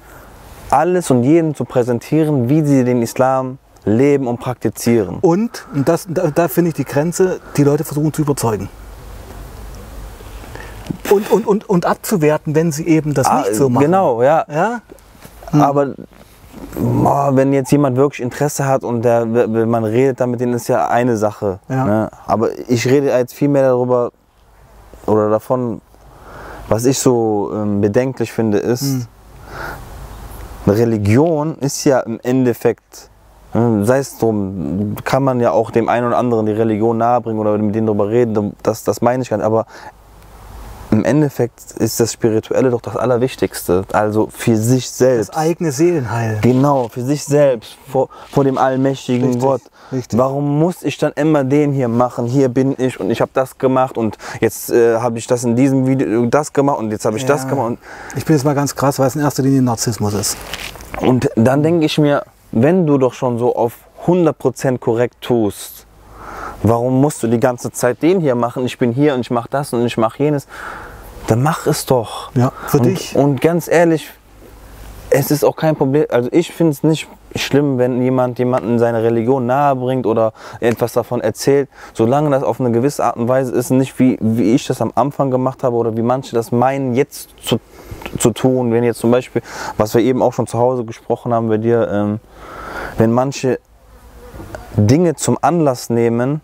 alles 0.69 1.12
und 1.12 1.23
jeden 1.23 1.53
zu 1.56 1.65
präsentieren, 1.65 2.47
wie 2.47 2.63
sie 2.63 2.86
den 2.86 3.01
Islam 3.01 3.58
leben 3.86 4.28
und 4.28 4.39
praktizieren. 4.39 5.17
und, 5.22 5.65
und 5.74 5.88
das, 5.89 6.06
da, 6.10 6.32
da 6.32 6.48
finde 6.48 6.69
ich 6.69 6.76
die 6.76 6.86
Grenze, 6.86 7.39
die 7.58 7.63
Leute 7.63 7.84
versuchen 7.84 8.13
zu 8.13 8.22
überzeugen. 8.22 8.69
Und, 11.12 11.30
und, 11.32 11.46
und, 11.46 11.69
und 11.69 11.86
abzuwerten, 11.86 12.56
wenn 12.56 12.72
sie 12.72 12.88
eben 12.88 13.13
das 13.13 13.28
Ah, 13.28 13.39
nicht 13.41 13.56
so 13.56 13.69
machen. 13.69 13.86
Genau, 13.86 14.24
ja. 14.24 14.46
Ja? 14.52 14.82
Aber 15.52 15.93
boah, 16.76 17.32
wenn 17.36 17.54
jetzt 17.54 17.72
jemand 17.72 17.98
wirklich 17.98 18.22
Interesse 18.22 18.65
hat 18.65 18.84
und 18.84 19.04
der, 19.04 19.32
wenn 19.34 19.69
man 19.69 19.84
redet, 19.84 20.19
dann 20.19 20.32
mit 20.32 20.39
denen 20.39 20.54
ist 20.54 20.67
ja 20.67 20.88
eine 20.88 21.17
Sache. 21.17 21.60
Ja. 21.69 21.86
Ne? 21.86 22.10
Aber 22.26 22.50
ich 22.67 22.86
rede 22.88 23.08
jetzt 23.08 23.34
viel 23.34 23.50
mehr 23.50 23.63
darüber 23.63 24.12
oder 25.06 25.30
davon, 25.30 25.82
was 26.69 26.86
ich 26.86 26.98
so 27.00 27.52
ähm, 27.54 27.82
bedenklich 27.82 28.32
finde, 28.32 28.58
ist, 28.60 28.82
Hm. 28.84 29.08
Religion 30.65 31.58
ist 31.60 31.84
ja 31.84 32.00
im 32.00 32.19
Endeffekt, 32.24 33.10
sei 33.54 34.00
es 34.00 34.18
drum, 34.18 34.96
kann 35.04 35.24
man 35.24 35.39
ja 35.39 35.52
auch 35.52 35.70
dem 35.72 35.88
einen 35.89 36.08
oder 36.08 36.18
anderen 36.18 36.46
die 36.48 36.52
Religion 36.54 36.98
nahebringen 36.98 37.39
oder 37.39 37.58
mit 37.58 37.76
denen 37.76 37.88
darüber 37.88 38.10
reden, 38.10 38.56
das, 38.63 38.84
das 38.84 39.02
meine 39.02 39.22
ich 39.24 39.30
gar 39.30 39.38
nicht, 39.38 39.46
aber 39.46 39.66
im 40.92 41.06
Endeffekt 41.06 41.72
ist 41.78 42.00
das 42.00 42.13
Spirituelle 42.13 42.70
doch 42.70 42.82
das 42.82 42.96
Allerwichtigste. 42.96 43.84
Also 43.94 44.28
für 44.32 44.56
sich 44.56 44.92
selbst. 44.92 45.30
Das 45.30 45.36
eigene 45.36 45.72
Seelenheil. 45.72 46.38
Genau, 46.42 46.88
für 46.88 47.02
sich 47.02 47.24
selbst, 47.24 47.78
vor, 47.92 48.10
vor 48.32 48.44
dem 48.44 48.60
allmächtigen 48.60 49.26
Richtig, 49.30 49.42
Gott. 49.44 49.62
richtig. 49.92 50.20
Warum 50.20 50.60
muss 50.60 50.84
ich 50.84 51.00
dann 51.00 51.12
immer 51.16 51.44
den 51.44 51.72
hier 51.74 51.88
machen? 51.88 52.28
Hier 52.28 52.48
bin 52.48 52.76
ich 52.78 53.00
und 53.00 53.10
ich 53.10 53.22
habe 53.22 53.32
das 53.34 53.58
gemacht 53.58 53.98
und 53.98 54.20
jetzt 54.39 54.70
äh, 54.72 54.98
habe 54.98 55.18
ich 55.18 55.26
das 55.26 55.44
in 55.44 55.56
diesem 55.56 55.88
Video 55.88 56.28
das 56.28 56.54
gemacht 56.54 56.78
und 56.78 56.92
jetzt 56.92 57.06
habe 57.06 57.18
ich 57.18 57.26
das 57.26 57.44
Ja. 57.44 57.50
gemacht. 57.50 57.68
Und, 57.70 57.80
Ich 58.16 58.26
bin 58.26 58.36
jetzt 58.36 58.46
mal 58.46 58.54
ganz 58.54 58.76
krass, 58.76 59.00
weil 59.00 59.08
es 59.08 59.16
in 59.16 59.22
erster 59.22 59.42
Linie 59.42 59.63
Narzissmus 59.63 60.13
ist. 60.13 60.38
und 61.02 61.28
dann 61.36 61.63
denke 61.63 61.88
ich 61.88 61.98
mir, 61.98 62.22
wenn 62.54 62.86
du 62.86 62.98
doch 62.98 63.13
schon 63.13 63.39
so 63.39 63.56
auf 63.56 63.74
100% 64.06 64.78
korrekt 64.78 65.22
tust, 65.22 65.88
warum 66.62 67.02
musst 67.02 67.24
du 67.24 67.28
die 67.28 67.39
ganze 67.39 67.72
Zeit 67.72 68.02
den 68.02 68.22
hier 68.22 68.36
machen? 68.36 68.66
Ich 68.66 68.78
bin 68.78 68.94
hier 68.94 69.16
und 69.16 69.22
ich 69.22 69.32
mache 69.32 69.50
das 69.50 69.74
und 69.74 69.86
ich 69.86 69.98
mache 69.98 70.24
jenes. 70.24 70.48
Dann 71.28 71.42
mach 71.42 71.66
es 71.68 71.86
doch. 71.86 72.32
Ja, 72.36 72.52
für 72.68 72.78
und, 72.78 72.86
dich. 72.86 73.16
Und 73.16 73.42
ganz 73.42 73.68
ehrlich, 73.68 74.10
es 75.10 75.32
ist 75.32 75.44
auch 75.44 75.56
kein 75.56 75.76
Problem. 75.76 76.06
Also 76.10 76.30
ich 76.32 76.52
finde 76.52 76.74
es 76.74 76.84
nicht 76.84 77.08
schlimm, 77.36 77.78
wenn 77.78 78.02
jemand 78.02 78.39
jemanden 78.39 78.80
seine 78.80 79.04
Religion 79.04 79.46
nahe 79.46 79.76
bringt 79.76 80.06
oder 80.06 80.34
etwas 80.60 80.93
davon 80.93 81.22
erzählt, 81.22 81.69
solange 81.93 82.30
das 82.30 82.43
auf 82.43 82.60
eine 82.60 82.72
gewisse 82.72 83.04
Art 83.04 83.17
und 83.17 83.28
Weise 83.28 83.52
ist, 83.54 83.69
nicht 83.69 83.98
wie, 84.00 84.17
wie 84.22 84.54
ich 84.54 84.67
das 84.67 84.82
am 84.82 84.91
Anfang 84.96 85.32
gemacht 85.32 85.63
habe 85.63 85.76
oder 85.76 85.96
wie 85.96 86.02
manche 86.02 86.36
das 86.36 86.52
meinen, 86.52 86.93
jetzt 86.93 87.30
zu, 87.41 87.60
zu 88.17 88.32
tun. 88.32 88.72
Wenn 88.72 88.84
jetzt 88.84 89.00
zum 89.00 89.12
Beispiel, 89.12 89.41
was 89.78 89.93
wir 89.93 90.02
eben 90.02 90.22
auch 90.22 90.34
schon 90.34 90.48
zu 90.48 90.58
Hause 90.58 90.86
gesprochen 90.86 91.34
haben 91.34 91.50
bei 91.50 91.58
dir, 91.58 91.89
ähm, 91.91 92.19
wenn 92.98 93.12
manche 93.12 93.60
Dinge 94.76 95.15
zum 95.15 95.38
Anlass 95.41 95.89
nehmen, 95.89 96.41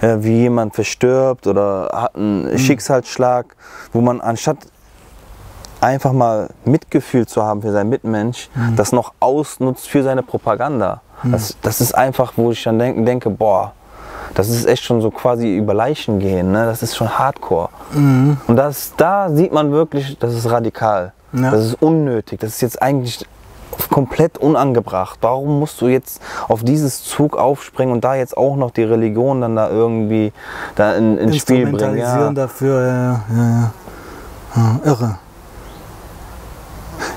ja, 0.00 0.22
wie 0.24 0.42
jemand 0.42 0.74
verstirbt 0.74 1.46
oder 1.46 1.88
hat 1.92 2.16
einen 2.16 2.58
Schicksalsschlag, 2.58 3.54
wo 3.92 4.00
man 4.00 4.20
anstatt 4.20 4.58
einfach 5.82 6.12
mal 6.12 6.48
Mitgefühl 6.64 7.26
zu 7.26 7.42
haben 7.42 7.62
für 7.62 7.72
seinen 7.72 7.90
Mitmensch, 7.90 8.48
das 8.76 8.92
noch 8.92 9.12
ausnutzt 9.20 9.88
für 9.88 10.02
seine 10.02 10.22
Propaganda. 10.22 11.00
Das, 11.24 11.56
das 11.62 11.80
ist 11.80 11.94
einfach, 11.94 12.32
wo 12.36 12.50
ich 12.50 12.62
dann 12.64 12.78
denk, 12.78 13.04
denke, 13.06 13.30
boah, 13.30 13.72
das 14.34 14.48
ist 14.48 14.66
echt 14.66 14.82
schon 14.82 15.00
so 15.00 15.10
quasi 15.10 15.56
über 15.56 15.74
Leichen 15.74 16.18
gehen, 16.18 16.52
ne? 16.52 16.64
das 16.64 16.82
ist 16.82 16.96
schon 16.96 17.18
Hardcore. 17.18 17.68
Und 17.94 18.56
das, 18.56 18.92
da 18.96 19.30
sieht 19.30 19.52
man 19.52 19.70
wirklich, 19.72 20.18
das 20.18 20.34
ist 20.34 20.50
radikal, 20.50 21.12
Ja. 21.32 21.50
das 21.50 21.66
ist 21.66 21.82
unnötig, 21.82 22.40
das 22.40 22.54
ist 22.54 22.60
jetzt 22.62 22.82
eigentlich 22.82 23.24
komplett 23.90 24.38
unangebracht. 24.38 25.18
Warum 25.22 25.58
musst 25.58 25.80
du 25.80 25.88
jetzt 25.88 26.20
auf 26.48 26.62
dieses 26.62 27.04
Zug 27.04 27.36
aufspringen 27.36 27.94
und 27.94 28.04
da 28.04 28.14
jetzt 28.14 28.36
auch 28.36 28.56
noch 28.56 28.70
die 28.70 28.82
Religion 28.84 29.40
dann 29.40 29.56
da 29.56 29.70
irgendwie 29.70 30.32
da 30.74 30.94
in, 30.94 31.18
ins 31.18 31.36
Spiel 31.36 31.70
bringen? 31.70 31.96
Ja. 31.96 32.30
dafür, 32.30 32.86
ja, 32.86 32.94
ja, 32.94 33.20
ja. 33.36 33.70
ja. 34.56 34.80
Irre. 34.84 35.18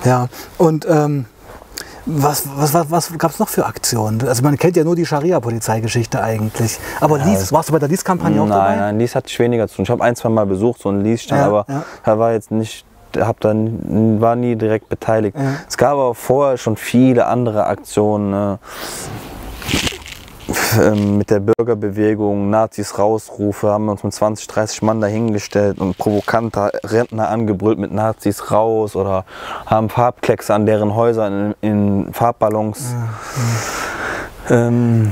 Ja, 0.06 0.28
und 0.58 0.86
ähm, 0.90 1.26
was, 2.06 2.44
was, 2.56 2.74
was, 2.74 2.92
was 2.92 3.18
gab 3.18 3.32
es 3.32 3.40
noch 3.40 3.50
für 3.50 3.66
Aktionen? 3.66 4.26
Also 4.28 4.44
man 4.44 4.58
kennt 4.58 4.78
ja 4.78 4.84
nur 4.84 4.96
die 4.96 5.06
Scharia-Polizeigeschichte 5.06 6.22
eigentlich. 6.22 6.80
Aber 7.02 7.18
Lies, 7.18 7.52
warst 7.52 7.70
du 7.70 7.74
bei 7.74 7.80
der 7.80 7.90
Lies-Kampagne 7.90 8.40
auch 8.42 8.48
dabei? 8.48 8.76
nein, 8.76 9.00
Lies 9.00 9.16
hatte 9.16 9.28
ich 9.30 9.40
weniger 9.40 9.68
zu 9.68 9.78
tun. 9.78 9.84
Ich 9.84 9.90
habe 9.90 10.04
ein, 10.04 10.16
zwei 10.16 10.30
Mal 10.30 10.46
besucht, 10.46 10.82
so 10.82 10.90
ein 10.90 11.02
Lies-Stand, 11.04 11.42
Ja, 11.42 11.48
aber 11.48 11.66
ja. 11.68 11.84
er 12.04 12.20
war 12.20 12.34
jetzt 12.34 12.52
nicht, 12.52 12.86
hab 13.18 13.40
dann, 13.40 14.22
war 14.22 14.36
nie 14.36 14.56
direkt 14.56 14.88
beteiligt. 14.88 15.36
Ja. 15.36 15.56
Es 15.68 15.78
gab 15.78 15.94
aber 15.94 16.14
vorher 16.14 16.58
schon 16.58 16.78
viele 16.78 17.26
andere 17.26 17.66
Aktionen. 17.66 18.30
Ne? 18.30 18.60
Ähm, 20.80 21.18
Mit 21.18 21.30
der 21.32 21.40
Bürgerbewegung, 21.40 22.50
Nazis 22.50 23.00
rausrufe, 23.00 23.70
haben 23.72 23.86
wir 23.86 23.94
uns 23.94 24.04
mit 24.04 24.14
20, 24.14 24.48
30 24.48 24.82
Mann 24.84 25.02
dahingestellt 25.02 25.80
und 25.80 25.98
provokanter 25.98 26.72
Rentner 26.84 27.30
angebrüllt 27.30 27.80
mit 27.80 27.92
Nazis 27.92 28.52
raus 28.52 28.96
oder 28.96 29.26
haben 29.66 29.90
Farbkleckse 29.90 30.54
an 30.54 30.66
deren 30.66 30.94
Häusern 30.94 31.56
in, 31.62 32.06
in 32.06 32.14
Farbballons. 32.14 32.94
Ähm, 34.50 35.12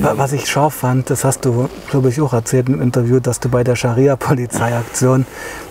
Wa- 0.00 0.12
Was 0.16 0.32
ich 0.32 0.46
scharf 0.48 0.74
fand, 0.74 1.10
das 1.10 1.24
hast 1.24 1.44
du, 1.44 1.68
glaube 1.90 2.10
ich, 2.10 2.20
auch 2.20 2.32
erzählt 2.32 2.68
im 2.68 2.80
Interview, 2.80 3.18
dass 3.18 3.40
du 3.40 3.48
bei 3.48 3.64
der 3.64 3.74
Scharia-Polizeiaktion 3.74 5.26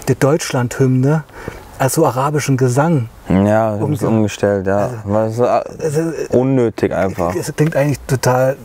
die 0.09 0.15
Deutschlandhymne 0.19 1.23
als 1.79 1.93
so 1.95 2.05
arabischen 2.05 2.57
Gesang. 2.57 3.09
Ja, 3.29 3.73
Umge- 3.75 4.05
umgestellt, 4.05 4.67
ja. 4.67 4.89
War 5.03 5.29
so, 5.29 5.43
äh, 5.45 5.61
Also, 5.81 6.01
unnötig 6.31 6.93
einfach. 6.93 7.35
es 7.35 7.53
klingt 7.55 7.75
eigentlich 7.75 7.99
total, 8.07 8.55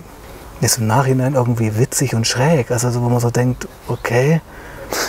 ist 0.61 0.79
im 0.79 0.87
Nachhinein 0.87 1.35
irgendwie 1.35 1.79
witzig 1.79 2.15
und 2.15 2.27
schräg. 2.27 2.71
Also 2.71 2.91
so, 2.91 3.03
wo 3.03 3.09
man 3.09 3.21
so 3.21 3.31
denkt, 3.31 3.67
okay, 3.89 4.41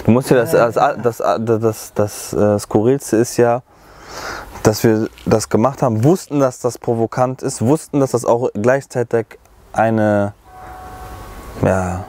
Du 0.05 0.11
musst 0.11 0.29
dir 0.29 0.35
das, 0.35 0.51
das, 0.51 0.75
das, 1.01 1.17
das, 1.39 1.59
das, 1.59 1.93
das 1.95 2.33
äh, 2.33 2.59
Skurrilste 2.59 3.17
ist 3.17 3.37
ja, 3.37 3.63
dass 4.61 4.83
wir 4.83 5.07
das 5.25 5.49
gemacht 5.49 5.81
haben, 5.81 6.03
wussten, 6.03 6.39
dass 6.39 6.59
das 6.59 6.77
provokant 6.77 7.41
ist, 7.41 7.61
wussten, 7.63 7.99
dass 7.99 8.11
das 8.11 8.23
auch 8.23 8.49
gleichzeitig 8.53 9.39
eine 9.73 10.33
ja, 11.65 12.03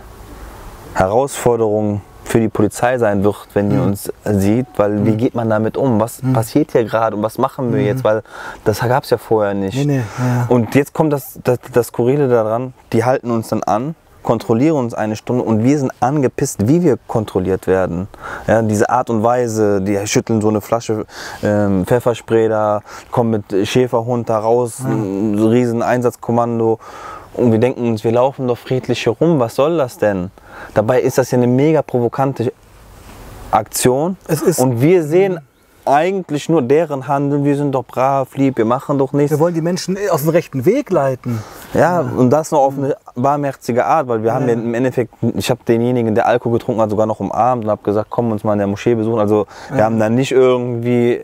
Herausforderung 0.93 2.03
für 2.33 2.41
die 2.41 2.49
Polizei 2.49 2.97
sein 2.97 3.25
wird, 3.25 3.47
wenn 3.53 3.69
die 3.69 3.77
uns 3.77 4.11
sieht, 4.25 4.67
weil 4.79 5.05
wie 5.05 5.17
geht 5.17 5.35
man 5.35 5.51
damit 5.51 5.77
um? 5.77 6.01
Was 6.01 6.23
passiert 6.33 6.73
hier 6.73 6.85
gerade 6.85 7.15
und 7.15 7.23
was 7.23 7.37
machen 7.37 7.75
wir 7.75 7.83
jetzt? 7.83 8.05
Weil 8.05 8.23
das 8.65 8.81
gab 8.81 9.05
es 9.05 9.11
ja 9.11 9.19
vorher 9.19 9.53
nicht. 9.53 9.77
nee, 9.77 9.85
nee, 9.85 10.03
ja. 10.19 10.47
Und 10.49 10.75
jetzt 10.75 10.95
kommt 10.95 11.13
das, 11.13 11.39
das, 11.45 11.59
das 11.75 11.89
Skurrile 11.89 12.29
daran, 12.29 12.73
die 12.95 13.05
halten 13.05 13.31
uns 13.31 13.49
dann 13.49 13.63
an, 13.65 13.95
kontrollieren 14.23 14.79
uns 14.79 14.95
eine 14.95 15.15
Stunde 15.15 15.45
und 15.45 15.63
wir 15.63 15.79
sind 15.79 15.93
angepisst, 16.01 16.67
wie 16.67 16.83
wir 16.83 16.97
kontrolliert 17.07 17.67
werden. 17.67 18.09
Ja, 18.47 18.63
diese 18.63 18.89
Art 18.89 19.11
und 19.11 19.23
Weise, 19.23 19.83
die 19.83 19.99
schütteln 20.07 20.41
so 20.41 20.49
eine 20.49 20.63
Flasche 20.63 21.05
ähm, 21.43 21.85
Pfefferspray 21.85 22.49
da, 22.49 22.81
kommen 23.11 23.31
mit 23.31 23.69
Schäferhund 23.69 24.31
da 24.31 24.39
raus, 24.39 24.81
ein 24.87 25.39
riesen 25.39 25.83
Einsatzkommando 25.83 26.79
und 27.35 27.53
wir 27.53 27.59
denken 27.59 27.87
uns, 27.89 28.05
wir 28.05 28.13
laufen 28.13 28.47
doch 28.49 28.59
friedlich 28.59 29.03
hier 29.03 29.13
rum, 29.13 29.39
was 29.39 29.55
soll 29.55 29.77
das 29.77 29.99
denn? 29.99 30.31
Dabei 30.75 31.01
ist 31.01 31.19
das 31.19 31.31
ja 31.31 31.39
eine 31.39 31.47
mega 31.47 31.83
provokante 31.83 32.53
Aktion 33.51 34.17
Es 34.29 34.43
ist- 34.43 34.59
und 34.59 34.81
wir 34.81 35.03
sehen 35.05 35.41
eigentlich 35.85 36.49
nur 36.49 36.63
deren 36.63 37.09
Handeln, 37.09 37.45
wir 37.45 37.57
sind 37.57 37.73
doch 37.73 37.85
brav, 37.85 38.37
lieb, 38.37 38.57
wir 38.57 38.65
machen 38.65 38.99
doch 38.99 39.13
nichts. 39.13 39.33
wir 39.33 39.41
wollen 39.41 39.55
die 39.55 39.61
Menschen 39.61 39.99
auf 40.11 40.23
den 40.23 40.31
rechten 40.31 40.65
Weg 40.65 40.91
leiten. 40.91 41.43
Ja, 41.75 42.01
und 42.01 42.31
das 42.31 42.51
noch 42.51 42.61
auf 42.61 42.75
eine 42.77 42.97
barmherzige 43.17 43.85
Art, 43.85 44.07
weil 44.07 44.23
wir 44.23 44.33
haben 44.33 44.47
ja 44.47 44.55
im 44.55 44.75
Endeffekt, 44.75 45.13
ich 45.35 45.51
habe 45.51 45.61
denjenigen, 45.67 46.15
der 46.15 46.27
Alkohol 46.27 46.59
getrunken 46.59 46.81
hat, 46.83 46.91
sogar 46.91 47.07
noch 47.07 47.19
umarmt 47.19 47.65
und 47.65 47.71
habe 47.71 47.83
gesagt, 47.83 48.11
komm 48.11 48.31
uns 48.31 48.45
mal 48.45 48.53
in 48.53 48.59
der 48.59 48.69
Moschee 48.69 48.95
besuchen. 48.95 49.19
Also 49.19 49.47
wir 49.73 49.83
haben 49.85 49.99
dann 49.99 50.15
nicht 50.15 50.33
irgendwie 50.33 51.21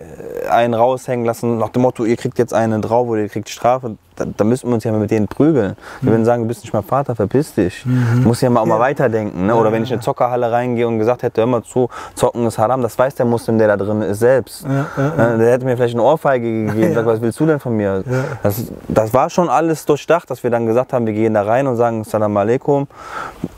einen 0.50 0.74
raushängen 0.74 1.24
lassen 1.24 1.58
nach 1.58 1.68
dem 1.68 1.82
Motto, 1.82 2.04
ihr 2.04 2.16
kriegt 2.16 2.38
jetzt 2.38 2.54
einen 2.54 2.82
drauf 2.82 3.06
oder 3.08 3.20
ihr 3.20 3.28
kriegt 3.28 3.48
Strafe. 3.50 3.96
Da, 4.18 4.24
da 4.36 4.44
müssen 4.44 4.68
wir 4.68 4.74
uns 4.74 4.84
ja 4.84 4.90
mal 4.92 4.98
mit 5.00 5.10
denen 5.10 5.28
prügeln. 5.28 5.76
Wir 6.00 6.12
würden 6.12 6.24
sagen, 6.24 6.42
du 6.42 6.48
bist 6.48 6.62
nicht 6.62 6.72
mein 6.72 6.82
Vater, 6.82 7.14
verpiss 7.14 7.54
dich. 7.54 7.84
Du 7.84 8.28
musst 8.28 8.42
ja 8.42 8.50
mal 8.50 8.60
auch 8.60 8.66
mal 8.66 8.80
weiterdenken. 8.80 9.46
Ne? 9.46 9.54
Oder 9.54 9.70
wenn 9.72 9.82
ich 9.82 9.90
in 9.90 9.94
eine 9.96 10.02
Zockerhalle 10.02 10.50
reingehe 10.50 10.86
und 10.88 10.98
gesagt 10.98 11.22
hätte, 11.22 11.40
hör 11.40 11.46
mal 11.46 11.62
zu, 11.62 11.88
zocken 12.14 12.46
ist 12.46 12.58
haram, 12.58 12.82
das 12.82 12.98
weiß 12.98 13.14
der 13.14 13.26
Muslim, 13.26 13.58
der 13.58 13.68
da 13.68 13.76
drin 13.76 14.02
ist, 14.02 14.18
selbst. 14.18 14.64
Äh, 14.64 15.38
Der 15.38 15.52
hätte 15.52 15.64
mir 15.64 15.76
vielleicht 15.76 15.94
eine 15.94 16.02
Ohrfeige 16.02 16.66
gegeben, 16.66 16.94
sagt, 16.94 17.06
was 17.06 17.20
willst 17.20 17.38
du 17.40 17.46
denn 17.46 17.60
von 17.60 17.76
mir? 17.76 18.02
Das, 18.42 18.64
das 18.88 19.14
war 19.14 19.30
schon 19.30 19.48
alles 19.48 19.84
durchdacht, 19.86 20.28
dass 20.30 20.42
wir 20.42 20.50
dann 20.50 20.66
gesagt 20.66 20.92
haben, 20.92 21.06
wir 21.06 21.12
gehen 21.12 21.34
da 21.34 21.42
rein 21.42 21.66
und 21.66 21.76
sagen 21.76 22.04
Salam 22.04 22.36
alaikum 22.36 22.86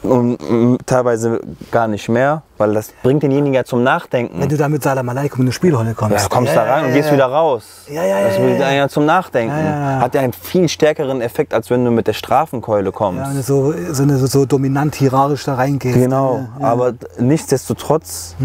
und 0.03 0.39
mm, 0.41 0.77
teilweise 0.87 1.41
gar 1.71 1.89
nicht 1.89 2.09
mehr, 2.09 2.43
weil 2.61 2.75
das 2.75 2.93
bringt 3.03 3.23
denjenigen 3.23 3.55
ja 3.55 3.65
zum 3.65 3.83
Nachdenken. 3.83 4.41
Wenn 4.41 4.49
du 4.49 4.57
da 4.57 4.69
mit 4.69 4.83
Salam 4.83 5.09
Aleikum 5.09 5.41
in 5.41 5.47
eine 5.47 5.53
Spielhalle 5.53 5.95
kommst. 5.95 6.17
Ja, 6.17 6.23
du 6.23 6.29
kommst 6.29 6.55
da 6.55 6.63
rein 6.63 6.85
und 6.85 6.93
gehst 6.93 7.11
wieder 7.13 7.27
raus. 7.27 7.87
Ja, 7.89 8.05
ja, 8.05 8.21
ja, 8.21 8.27
Das 8.29 8.37
bringt 8.37 8.61
ja, 8.61 8.67
einen 8.67 8.77
ja 8.77 8.89
zum 8.89 9.07
Nachdenken. 9.07 9.57
Ja, 9.57 9.63
ja, 9.65 9.91
ja. 9.97 10.01
Hat 10.01 10.15
ja 10.15 10.21
einen 10.21 10.33
viel 10.35 10.69
stärkeren 10.69 11.21
Effekt, 11.23 11.55
als 11.55 11.71
wenn 11.71 11.85
du 11.85 11.91
mit 11.91 12.07
der 12.07 12.13
Strafenkeule 12.13 12.93
kommst. 12.93 13.23
Ja, 13.23 13.29
wenn 13.29 13.37
du 13.37 13.43
so, 13.43 13.73
so, 14.19 14.27
so 14.27 14.45
dominant 14.47 14.95
hierarchisch 14.95 15.45
da 15.45 15.55
reingehst. 15.55 15.99
Genau, 15.99 16.37
Ja, 16.37 16.49
ja. 16.61 16.67
aber 16.69 16.93
nichtsdestotrotz. 17.19 18.37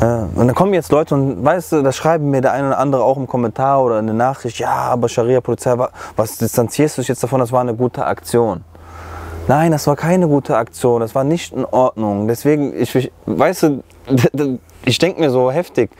Ja, 0.00 0.28
und 0.34 0.46
dann 0.48 0.54
kommen 0.54 0.74
jetzt 0.74 0.90
Leute 0.90 1.14
und 1.14 1.44
weißt 1.44 1.72
du, 1.72 1.82
das 1.82 1.94
schreiben 1.96 2.30
mir 2.30 2.40
der 2.40 2.52
eine 2.52 2.68
oder 2.68 2.78
andere 2.78 3.04
auch 3.04 3.16
im 3.16 3.26
Kommentar 3.28 3.82
oder 3.84 3.98
in 4.00 4.06
der 4.06 4.16
Nachricht, 4.16 4.58
ja, 4.58 4.68
aber 4.70 5.08
Scharia-Polizei, 5.08 5.78
wa- 5.78 5.90
was 6.16 6.38
distanzierst 6.38 6.96
du 6.98 7.02
dich 7.02 7.08
jetzt 7.08 7.22
davon, 7.22 7.38
das 7.38 7.52
war 7.52 7.60
eine 7.60 7.74
gute 7.74 8.04
Aktion? 8.04 8.64
Nein, 9.48 9.72
das 9.72 9.86
war 9.88 9.96
keine 9.96 10.28
gute 10.28 10.56
Aktion, 10.56 11.00
das 11.00 11.14
war 11.14 11.24
nicht 11.24 11.52
in 11.52 11.64
Ordnung. 11.64 12.28
Deswegen, 12.28 12.74
ich, 12.80 12.94
ich 12.94 13.12
weißt 13.26 13.62
du, 13.64 13.82
ich 14.84 14.98
denke 14.98 15.20
mir 15.20 15.30
so 15.30 15.50
heftig. 15.50 15.90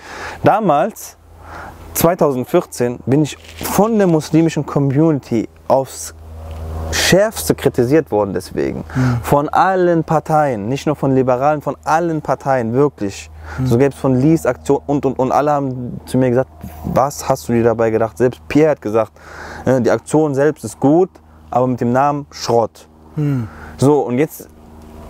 Damals, 0.44 1.16
2014, 1.94 3.00
bin 3.04 3.22
ich 3.22 3.36
von 3.36 3.98
der 3.98 4.06
muslimischen 4.06 4.64
Community 4.64 5.48
aufs 5.66 6.14
schärfste 6.92 7.54
kritisiert 7.54 8.10
worden 8.10 8.32
deswegen. 8.32 8.84
Von 9.22 9.48
allen 9.48 10.04
Parteien, 10.04 10.68
nicht 10.68 10.86
nur 10.86 10.94
von 10.94 11.14
Liberalen, 11.14 11.62
von 11.62 11.76
allen 11.84 12.22
Parteien, 12.22 12.72
wirklich. 12.72 13.30
So 13.64 13.76
gäbe 13.76 13.90
es 13.90 14.00
von 14.00 14.14
Lies 14.14 14.46
Aktion 14.46 14.80
und 14.86 15.04
und 15.04 15.18
und 15.18 15.32
alle 15.32 15.50
haben 15.50 16.00
zu 16.06 16.16
mir 16.16 16.30
gesagt, 16.30 16.50
was 16.84 17.28
hast 17.28 17.48
du 17.48 17.54
dir 17.54 17.64
dabei 17.64 17.90
gedacht? 17.90 18.18
Selbst 18.18 18.40
Pierre 18.48 18.72
hat 18.72 18.82
gesagt, 18.82 19.12
äh, 19.64 19.80
die 19.80 19.90
Aktion 19.90 20.34
selbst 20.34 20.64
ist 20.64 20.78
gut, 20.78 21.10
aber 21.50 21.66
mit 21.66 21.80
dem 21.80 21.92
Namen 21.92 22.26
Schrott. 22.30 22.88
So, 23.76 24.00
und 24.00 24.18
jetzt 24.18 24.48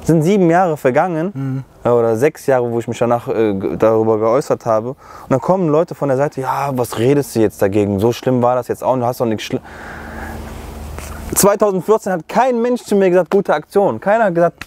sind 0.05 0.23
sieben 0.23 0.51
Jahre 0.51 0.77
vergangen 0.77 1.65
ja, 1.85 1.93
oder 1.93 2.17
sechs 2.17 2.47
Jahre, 2.47 2.71
wo 2.71 2.79
ich 2.79 2.89
mich 2.89 2.99
danach 2.99 3.29
äh, 3.29 3.55
darüber 3.77 4.19
geäußert 4.19 4.67
habe. 4.67 4.91
Und 4.91 5.31
dann 5.31 5.41
kommen 5.41 5.69
Leute 5.69 5.95
von 5.95 6.09
der 6.09 6.17
Seite, 6.17 6.41
ja, 6.41 6.71
was 6.75 6.99
redest 6.99 7.37
du 7.37 7.41
jetzt 7.41 7.63
dagegen? 7.63 7.99
So 7.99 8.13
schlimm 8.13 8.43
war 8.43 8.55
das 8.55 8.69
jetzt 8.69 8.83
auch, 8.83 8.97
du 8.97 9.05
hast 9.05 9.21
doch 9.21 9.27
nichts 9.27 9.45
schlimm. 9.45 9.63
2014 11.35 12.13
hat 12.13 12.29
kein 12.29 12.61
Mensch 12.61 12.83
zu 12.83 12.95
mir 12.95 13.09
gesagt, 13.09 13.31
gute 13.31 13.55
Aktion. 13.55 14.01
Keiner 14.01 14.25
hat 14.25 14.35
gesagt, 14.35 14.67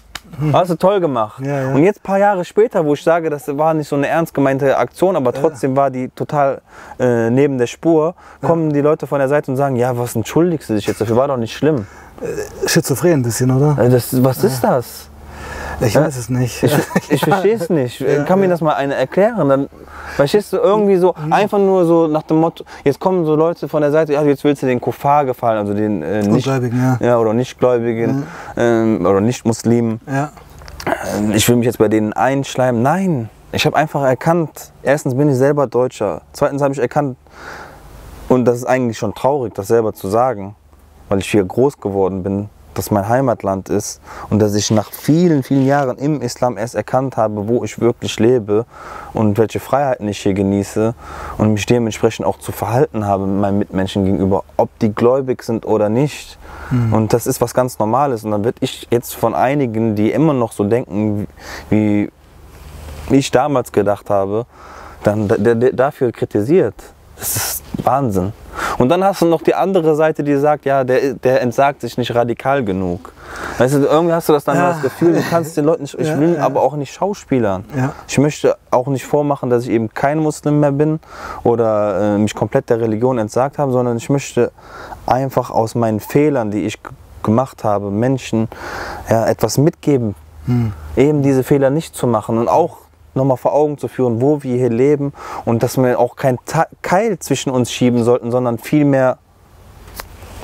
hast 0.51 0.71
du 0.71 0.75
toll 0.75 0.99
gemacht. 0.99 1.39
Ja, 1.41 1.61
ja. 1.61 1.73
Und 1.73 1.83
jetzt 1.83 1.99
ein 1.99 2.03
paar 2.03 2.17
Jahre 2.17 2.43
später, 2.43 2.85
wo 2.85 2.93
ich 2.93 3.03
sage, 3.03 3.29
das 3.29 3.47
war 3.57 3.73
nicht 3.73 3.87
so 3.87 3.95
eine 3.95 4.07
ernst 4.07 4.33
gemeinte 4.33 4.77
Aktion, 4.77 5.15
aber 5.15 5.31
trotzdem 5.31 5.75
war 5.75 5.91
die 5.91 6.09
total 6.09 6.61
äh, 6.99 7.29
neben 7.29 7.57
der 7.57 7.67
Spur, 7.67 8.15
kommen 8.41 8.73
die 8.73 8.81
Leute 8.81 9.07
von 9.07 9.19
der 9.19 9.29
Seite 9.29 9.51
und 9.51 9.57
sagen, 9.57 9.75
ja, 9.75 9.97
was 9.97 10.15
entschuldigst 10.15 10.69
du 10.69 10.73
dich 10.73 10.87
jetzt 10.87 10.99
dafür? 11.01 11.15
War 11.15 11.27
doch 11.27 11.37
nicht 11.37 11.53
schlimm. 11.53 11.85
Schizophren 12.65 13.13
ein 13.13 13.23
bisschen, 13.23 13.51
oder? 13.51 13.77
Äh, 13.81 13.89
Das, 13.89 14.23
was 14.23 14.43
ist 14.43 14.63
das? 14.63 15.09
Ich 15.81 15.95
weiß 15.95 16.15
es 16.15 16.29
nicht. 16.29 16.63
Ich, 16.63 16.73
ich 17.09 17.21
verstehe 17.25 17.55
es 17.55 17.69
nicht. 17.69 18.03
Kann 18.25 18.39
mir 18.39 18.47
das 18.47 18.61
mal 18.61 18.73
einer 18.75 18.95
erklären? 18.95 19.49
Dann 19.49 19.69
verstehst 20.15 20.53
du 20.53 20.57
irgendwie 20.57 20.95
so 20.95 21.13
einfach 21.29 21.57
nur 21.57 21.85
so 21.85 22.07
nach 22.07 22.23
dem 22.23 22.37
Motto, 22.37 22.63
jetzt 22.85 22.99
kommen 22.99 23.25
so 23.25 23.35
Leute 23.35 23.67
von 23.67 23.81
der 23.81 23.91
Seite, 23.91 24.13
ja, 24.13 24.23
jetzt 24.23 24.43
willst 24.45 24.63
du 24.63 24.67
den 24.67 24.79
Kuffar 24.79 25.25
gefallen, 25.25 25.57
also 25.59 25.73
den 25.73 26.01
äh, 26.01 26.21
nicht, 26.23 26.45
ja. 26.47 26.97
ja, 27.01 27.17
oder 27.17 27.33
Nichtgläubigen 27.33 28.23
ähm, 28.55 29.05
oder 29.05 29.19
Nicht-Muslimen. 29.19 29.99
Ja. 30.07 30.31
Ähm, 31.17 31.33
Ich 31.33 31.47
will 31.49 31.57
mich 31.57 31.65
jetzt 31.65 31.77
bei 31.79 31.89
denen 31.89 32.13
einschleimen. 32.13 32.81
Nein, 32.81 33.29
ich 33.51 33.65
habe 33.65 33.75
einfach 33.75 34.03
erkannt, 34.03 34.71
erstens 34.81 35.15
bin 35.15 35.27
ich 35.27 35.35
selber 35.35 35.67
Deutscher, 35.67 36.21
zweitens 36.31 36.61
habe 36.61 36.73
ich 36.73 36.79
erkannt, 36.79 37.17
und 38.29 38.45
das 38.45 38.57
ist 38.59 38.65
eigentlich 38.65 38.97
schon 38.97 39.13
traurig, 39.13 39.53
das 39.53 39.67
selber 39.67 39.93
zu 39.93 40.07
sagen, 40.07 40.55
weil 41.09 41.19
ich 41.19 41.29
hier 41.29 41.43
groß 41.43 41.79
geworden 41.79 42.23
bin, 42.23 42.49
dass 42.73 42.91
mein 42.91 43.07
Heimatland 43.07 43.69
ist 43.69 44.01
und 44.29 44.39
dass 44.39 44.53
ich 44.53 44.69
nach 44.69 44.91
vielen, 44.91 45.43
vielen 45.43 45.65
Jahren 45.65 45.97
im 45.97 46.21
Islam 46.21 46.57
erst 46.57 46.75
erkannt 46.75 47.15
habe, 47.15 47.47
wo 47.47 47.63
ich 47.63 47.79
wirklich 47.79 48.19
lebe 48.19 48.65
und 49.13 49.37
welche 49.37 49.59
Freiheiten 49.59 50.07
ich 50.09 50.19
hier 50.19 50.33
genieße 50.33 50.93
und 51.37 51.53
mich 51.53 51.65
dementsprechend 51.65 52.25
auch 52.25 52.37
zu 52.39 52.51
verhalten 52.51 53.05
habe 53.05 53.25
meinen 53.25 53.59
Mitmenschen 53.59 54.03
gegenüber, 54.03 54.43
ob 54.57 54.77
die 54.79 54.93
gläubig 54.93 55.43
sind 55.43 55.65
oder 55.65 55.89
nicht. 55.89 56.37
Und 56.91 57.13
das 57.13 57.27
ist 57.27 57.41
was 57.41 57.53
ganz 57.53 57.77
Normales. 57.77 58.23
Und 58.23 58.31
dann 58.31 58.43
wird 58.43 58.57
ich 58.59 58.87
jetzt 58.89 59.15
von 59.15 59.35
einigen, 59.35 59.95
die 59.95 60.11
immer 60.11 60.33
noch 60.33 60.51
so 60.51 60.63
denken, 60.63 61.27
wie 61.69 62.09
ich 63.11 63.29
damals 63.29 63.71
gedacht 63.71 64.09
habe, 64.09 64.47
dann 65.03 65.27
dafür 65.73 66.11
kritisiert. 66.11 66.73
Das 67.17 67.35
ist 67.35 67.63
Wahnsinn. 67.83 68.33
Und 68.77 68.89
dann 68.89 69.03
hast 69.03 69.21
du 69.21 69.25
noch 69.25 69.41
die 69.41 69.53
andere 69.55 69.95
Seite, 69.95 70.23
die 70.23 70.35
sagt, 70.37 70.65
ja, 70.65 70.83
der, 70.83 71.13
der 71.13 71.41
entsagt 71.41 71.81
sich 71.81 71.97
nicht 71.97 72.13
radikal 72.15 72.63
genug. 72.63 73.13
Weißt 73.57 73.75
du, 73.75 73.79
irgendwie 73.85 74.13
hast 74.13 74.27
du 74.29 74.33
das 74.33 74.43
dann 74.43 74.57
Ja. 74.57 74.69
das 74.73 74.81
Gefühl, 74.81 75.13
du 75.13 75.21
kannst 75.29 75.55
den 75.55 75.65
Leuten 75.65 75.83
nicht, 75.83 75.93
ich 75.97 76.07
Ja, 76.07 76.19
will 76.19 76.35
ja. 76.35 76.41
aber 76.43 76.61
auch 76.61 76.75
nicht 76.75 76.93
schauspielern. 76.93 77.63
Ich 78.07 78.17
möchte 78.17 78.55
auch 78.71 78.87
nicht 78.87 79.05
vormachen, 79.05 79.49
dass 79.49 79.63
ich 79.63 79.69
eben 79.69 79.93
kein 79.93 80.19
Muslim 80.19 80.59
mehr 80.59 80.71
bin 80.71 80.99
oder 81.43 82.15
äh, 82.15 82.17
mich 82.17 82.33
komplett 82.35 82.69
der 82.69 82.79
Religion 82.81 83.17
entsagt 83.17 83.57
habe, 83.57 83.71
sondern 83.71 83.97
ich 83.97 84.09
möchte 84.09 84.51
einfach 85.05 85.51
aus 85.51 85.75
meinen 85.75 85.99
Fehlern, 85.99 86.51
die 86.51 86.65
ich 86.65 86.79
gemacht 87.23 87.63
habe, 87.63 87.89
Menschen 87.91 88.47
etwas 89.07 89.57
mitgeben, 89.57 90.15
eben 90.95 91.21
diese 91.23 91.43
Fehler 91.43 91.69
nicht 91.71 91.95
zu 91.95 92.05
machen 92.07 92.37
und 92.37 92.47
auch 92.47 92.77
nochmal 93.15 93.37
vor 93.37 93.53
Augen 93.53 93.77
zu 93.77 93.87
führen, 93.87 94.21
wo 94.21 94.43
wir 94.43 94.57
hier 94.57 94.69
leben 94.69 95.13
und 95.45 95.63
dass 95.63 95.77
wir 95.77 95.99
auch 95.99 96.15
kein 96.15 96.37
Keil 96.81 97.19
zwischen 97.19 97.49
uns 97.49 97.71
schieben 97.71 98.03
sollten, 98.03 98.31
sondern 98.31 98.57
vielmehr 98.57 99.17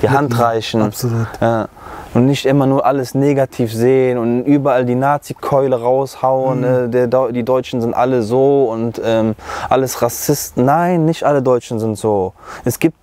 die 0.02 0.10
Hand 0.10 0.38
reichen. 0.38 0.82
Absolut. 0.82 1.28
Ja. 1.40 1.68
Und 2.14 2.26
nicht 2.26 2.44
immer 2.44 2.66
nur 2.66 2.84
alles 2.84 3.14
negativ 3.14 3.72
sehen 3.72 4.18
und 4.18 4.44
überall 4.44 4.84
die 4.84 4.96
Nazi-Keule 4.96 5.80
raushauen. 5.80 6.58
Mhm. 6.58 6.94
äh, 6.94 7.06
Der, 7.08 7.32
die 7.32 7.44
Deutschen 7.44 7.80
sind 7.80 7.94
alle 7.94 8.22
so 8.22 8.64
und 8.70 9.00
ähm, 9.02 9.34
alles 9.70 10.02
Rassisten. 10.02 10.64
Nein, 10.64 11.04
nicht 11.04 11.24
alle 11.24 11.40
Deutschen 11.40 11.78
sind 11.78 11.96
so. 11.96 12.34
Es 12.64 12.78
gibt 12.78 12.96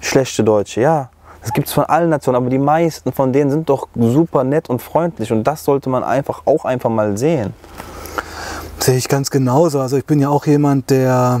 schlechte 0.00 0.44
Deutsche, 0.44 0.80
ja. 0.80 1.10
Das 1.42 1.52
gibt 1.52 1.66
es 1.68 1.74
von 1.74 1.84
allen 1.84 2.08
Nationen, 2.08 2.36
aber 2.36 2.48
die 2.48 2.58
meisten 2.58 3.12
von 3.12 3.30
denen 3.30 3.50
sind 3.50 3.68
doch 3.68 3.88
super 3.94 4.44
nett 4.44 4.70
und 4.70 4.80
freundlich 4.80 5.30
und 5.30 5.44
das 5.44 5.62
sollte 5.62 5.90
man 5.90 6.02
einfach 6.02 6.42
auch 6.46 6.64
einfach 6.64 6.88
mal 6.88 7.18
sehen. 7.18 7.52
Sehe 8.84 8.98
ich 8.98 9.08
ganz 9.08 9.30
genauso. 9.30 9.80
Also 9.80 9.96
ich 9.96 10.04
bin 10.04 10.18
ja 10.18 10.28
auch 10.28 10.44
jemand, 10.44 10.90
der 10.90 11.40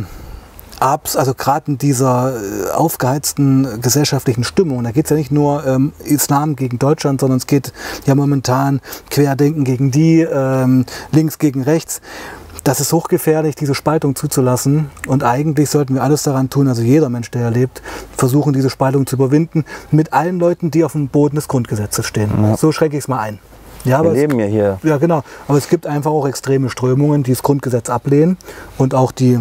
abs, 0.80 1.14
also 1.14 1.34
gerade 1.34 1.72
in 1.72 1.76
dieser 1.76 2.32
äh, 2.34 2.70
aufgeheizten 2.70 3.82
gesellschaftlichen 3.82 4.44
Stimmung, 4.44 4.82
da 4.82 4.92
geht 4.92 5.04
es 5.04 5.10
ja 5.10 5.16
nicht 5.18 5.30
nur 5.30 5.62
ähm, 5.66 5.92
Islam 6.06 6.56
gegen 6.56 6.78
Deutschland, 6.78 7.20
sondern 7.20 7.36
es 7.36 7.46
geht 7.46 7.74
ja 8.06 8.14
momentan 8.14 8.80
Querdenken 9.10 9.64
gegen 9.64 9.90
die, 9.90 10.22
ähm, 10.22 10.86
links 11.12 11.36
gegen 11.38 11.64
rechts. 11.64 12.00
Das 12.64 12.80
ist 12.80 12.94
hochgefährlich, 12.94 13.56
diese 13.56 13.74
Spaltung 13.74 14.16
zuzulassen. 14.16 14.90
Und 15.06 15.22
eigentlich 15.22 15.68
sollten 15.68 15.96
wir 15.96 16.02
alles 16.02 16.22
daran 16.22 16.48
tun, 16.48 16.66
also 16.66 16.80
jeder 16.80 17.10
Mensch, 17.10 17.30
der 17.30 17.42
erlebt, 17.42 17.82
versuchen, 18.16 18.54
diese 18.54 18.70
Spaltung 18.70 19.06
zu 19.06 19.16
überwinden, 19.16 19.66
mit 19.90 20.14
allen 20.14 20.38
Leuten, 20.38 20.70
die 20.70 20.82
auf 20.82 20.92
dem 20.92 21.08
Boden 21.08 21.36
des 21.36 21.46
Grundgesetzes 21.48 22.06
stehen. 22.06 22.56
So 22.56 22.72
schränke 22.72 22.96
ich 22.96 23.04
es 23.04 23.08
mal 23.08 23.18
ein. 23.18 23.38
Ja, 23.84 24.02
Wir 24.02 24.12
leben 24.12 24.38
ja 24.40 24.46
hier. 24.46 24.78
ja, 24.82 24.96
genau. 24.96 25.22
Aber 25.46 25.58
es 25.58 25.68
gibt 25.68 25.86
einfach 25.86 26.10
auch 26.10 26.26
extreme 26.26 26.70
Strömungen, 26.70 27.22
die 27.22 27.32
das 27.32 27.42
Grundgesetz 27.42 27.90
ablehnen 27.90 28.38
und 28.78 28.94
auch 28.94 29.12
die 29.12 29.38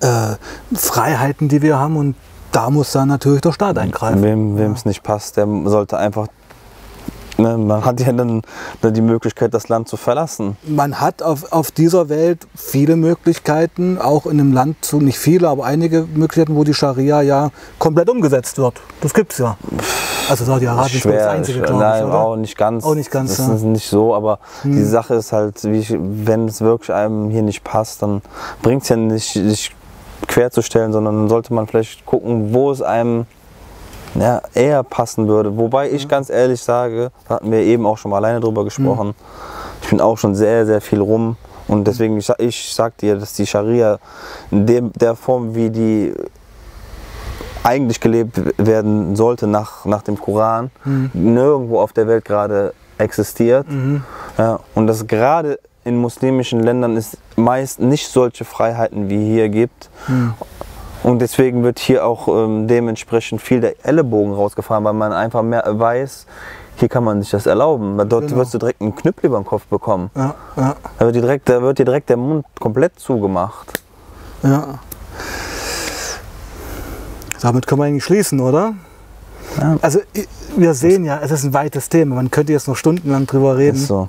äh, 0.00 0.36
Freiheiten, 0.74 1.48
die 1.48 1.62
wir 1.62 1.78
haben. 1.78 1.96
Und 1.96 2.14
da 2.52 2.70
muss 2.70 2.92
dann 2.92 3.08
natürlich 3.08 3.40
der 3.40 3.52
Staat 3.52 3.78
eingreifen. 3.78 4.22
Wem 4.22 4.72
es 4.72 4.84
nicht 4.84 5.02
passt, 5.02 5.36
der 5.36 5.48
sollte 5.64 5.98
einfach. 5.98 6.28
Ne, 7.36 7.58
man 7.58 7.84
hat 7.84 8.00
ja 8.00 8.12
dann 8.12 8.42
die 8.82 9.00
Möglichkeit, 9.00 9.54
das 9.54 9.68
Land 9.68 9.88
zu 9.88 9.96
verlassen. 9.96 10.56
Man 10.66 11.00
hat 11.00 11.22
auf, 11.22 11.52
auf 11.52 11.72
dieser 11.72 12.08
Welt 12.08 12.46
viele 12.54 12.94
Möglichkeiten, 12.94 13.98
auch 13.98 14.26
in 14.26 14.38
einem 14.38 14.52
Land, 14.52 14.84
zu, 14.84 15.00
nicht 15.00 15.18
viele, 15.18 15.48
aber 15.48 15.64
einige 15.64 16.02
Möglichkeiten, 16.02 16.54
wo 16.54 16.62
die 16.62 16.74
Scharia 16.74 17.22
ja 17.22 17.50
komplett 17.78 18.08
umgesetzt 18.08 18.58
wird. 18.58 18.80
Das 19.00 19.12
gibt 19.14 19.32
es 19.32 19.38
ja. 19.38 19.56
Also 20.28 20.44
Saudi-Arabien 20.44 20.96
ist 20.96 21.06
das 21.06 21.26
einzige, 21.26 21.58
schwer. 21.58 21.66
glaube 21.66 21.82
ich, 21.82 21.88
Nein, 21.88 22.04
oder? 22.04 22.20
auch 22.20 22.36
nicht 22.36 22.56
ganz. 22.56 22.84
Auch 22.84 22.94
nicht 22.94 23.10
ganz, 23.10 23.36
Das 23.36 23.48
ja. 23.48 23.54
ist 23.54 23.62
nicht 23.62 23.88
so, 23.88 24.14
aber 24.14 24.38
die 24.62 24.84
Sache 24.84 25.14
ist 25.14 25.32
halt, 25.32 25.62
wie 25.64 25.78
ich, 25.78 25.94
wenn 25.98 26.46
es 26.46 26.60
wirklich 26.60 26.92
einem 26.92 27.30
hier 27.30 27.42
nicht 27.42 27.64
passt, 27.64 28.02
dann 28.02 28.22
bringt 28.62 28.84
es 28.84 28.88
ja 28.88 28.96
nicht, 28.96 29.32
sich 29.32 29.74
querzustellen, 30.28 30.92
sondern 30.92 31.16
dann 31.16 31.28
sollte 31.28 31.52
man 31.52 31.66
vielleicht 31.66 32.06
gucken, 32.06 32.54
wo 32.54 32.70
es 32.70 32.80
einem 32.80 33.26
ja, 34.14 34.42
eher 34.54 34.82
passen 34.82 35.28
würde. 35.28 35.56
Wobei 35.56 35.90
ich 35.90 36.08
ganz 36.08 36.30
ehrlich 36.30 36.62
sage, 36.62 37.10
da 37.28 37.36
hatten 37.36 37.50
wir 37.50 37.60
eben 37.60 37.86
auch 37.86 37.98
schon 37.98 38.10
mal 38.10 38.18
alleine 38.18 38.40
drüber 38.40 38.64
gesprochen, 38.64 39.14
ich 39.82 39.90
bin 39.90 40.00
auch 40.00 40.16
schon 40.18 40.34
sehr, 40.34 40.66
sehr 40.66 40.80
viel 40.80 41.00
rum. 41.00 41.36
Und 41.66 41.86
deswegen, 41.86 42.18
ich, 42.18 42.30
ich 42.38 42.74
sag 42.74 42.96
dir, 42.98 43.16
dass 43.16 43.32
die 43.34 43.46
Scharia 43.46 43.98
in 44.50 44.66
dem, 44.66 44.92
der 44.92 45.14
Form, 45.14 45.54
wie 45.54 45.70
die 45.70 46.14
eigentlich 47.62 48.00
gelebt 48.00 48.40
werden 48.58 49.16
sollte 49.16 49.46
nach, 49.46 49.86
nach 49.86 50.02
dem 50.02 50.20
Koran, 50.20 50.70
nirgendwo 51.14 51.80
auf 51.80 51.92
der 51.94 52.06
Welt 52.06 52.24
gerade 52.24 52.74
existiert. 52.98 53.66
Ja, 54.36 54.60
und 54.74 54.86
dass 54.86 55.06
gerade 55.06 55.58
in 55.84 55.96
muslimischen 55.96 56.60
Ländern 56.62 56.96
es 56.96 57.16
meist 57.36 57.80
nicht 57.80 58.08
solche 58.08 58.44
Freiheiten 58.44 59.08
wie 59.08 59.24
hier 59.24 59.48
gibt. 59.48 59.90
Und 61.04 61.20
deswegen 61.20 61.62
wird 61.62 61.78
hier 61.78 62.04
auch 62.04 62.26
ähm, 62.28 62.66
dementsprechend 62.66 63.40
viel 63.40 63.60
der 63.60 63.74
Ellenbogen 63.86 64.32
rausgefahren, 64.34 64.82
weil 64.84 64.94
man 64.94 65.12
einfach 65.12 65.42
mehr 65.42 65.62
weiß, 65.66 66.26
hier 66.76 66.88
kann 66.88 67.04
man 67.04 67.22
sich 67.22 67.30
das 67.30 67.46
erlauben. 67.46 67.96
Dort 68.08 68.26
Genau. 68.26 68.36
wirst 68.40 68.52
du 68.54 68.58
direkt 68.58 68.80
einen 68.80 68.96
Knüppel 68.96 69.26
über 69.26 69.38
den 69.38 69.44
Kopf 69.46 69.66
bekommen. 69.66 70.10
Ja, 70.16 70.34
ja, 70.56 70.74
Da 70.98 71.04
wird, 71.04 71.14
dir 71.14 71.20
direkt, 71.20 71.48
da 71.48 71.62
wird 71.62 71.78
dir 71.78 71.84
direkt 71.84 72.08
der 72.10 72.16
Mund 72.16 72.44
komplett 72.58 72.98
zugemacht. 72.98 73.80
ja. 74.42 74.78
Damit 77.40 77.66
können 77.66 77.80
wir 77.82 77.84
eigentlich 77.84 78.04
schließen, 78.04 78.40
oder? 78.40 78.72
Ja. 79.60 79.76
Also 79.82 80.00
wir 80.56 80.72
sehen 80.72 81.04
ja, 81.04 81.18
es 81.22 81.30
ist 81.30 81.44
ein 81.44 81.52
weites 81.52 81.90
Thema. 81.90 82.14
Man 82.14 82.30
könnte 82.30 82.52
jetzt 82.52 82.66
noch 82.68 82.76
stundenlang 82.76 83.26
drüber 83.26 83.58
reden. 83.58 83.76
Ist 83.76 83.88
so. 83.88 84.08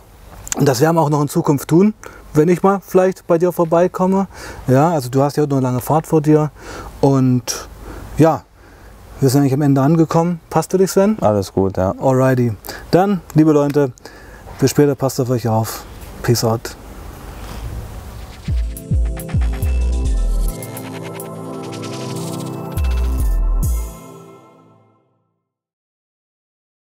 Und 0.58 0.66
das 0.70 0.80
werden 0.80 0.96
wir 0.96 1.02
auch 1.02 1.10
noch 1.10 1.22
in 1.22 1.28
Zukunft 1.28 1.68
tun, 1.68 1.94
wenn 2.36 2.50
ich 2.50 2.64
mal 2.64 2.80
vielleicht 2.86 3.26
bei 3.28 3.38
dir 3.38 3.52
vorbeikomme. 3.52 4.28
Ja, 4.68 4.92
also 4.92 5.10
du 5.10 5.22
hast 5.22 5.38
ja 5.38 5.46
noch 5.46 5.58
eine 5.58 5.62
lange 5.62 5.82
Fahrt 5.82 6.08
vor 6.08 6.22
dir. 6.22 6.52
Und 7.02 7.68
ja, 8.18 8.44
wir 9.20 9.30
sind 9.30 9.42
eigentlich 9.42 9.54
am 9.54 9.62
Ende 9.62 9.82
angekommen. 9.82 10.40
Passt 10.50 10.72
für 10.72 10.78
dich, 10.78 10.92
Sven? 10.92 11.18
Alles 11.22 11.54
gut, 11.54 11.78
ja. 11.78 11.94
Alrighty. 12.00 12.54
Dann, 12.92 13.22
liebe 13.34 13.52
Leute, 13.52 13.92
bis 14.60 14.72
später, 14.72 14.96
passt 14.96 15.20
auf 15.20 15.30
euch 15.30 15.48
auf. 15.48 15.84
Peace 16.22 16.44
out. 16.44 16.76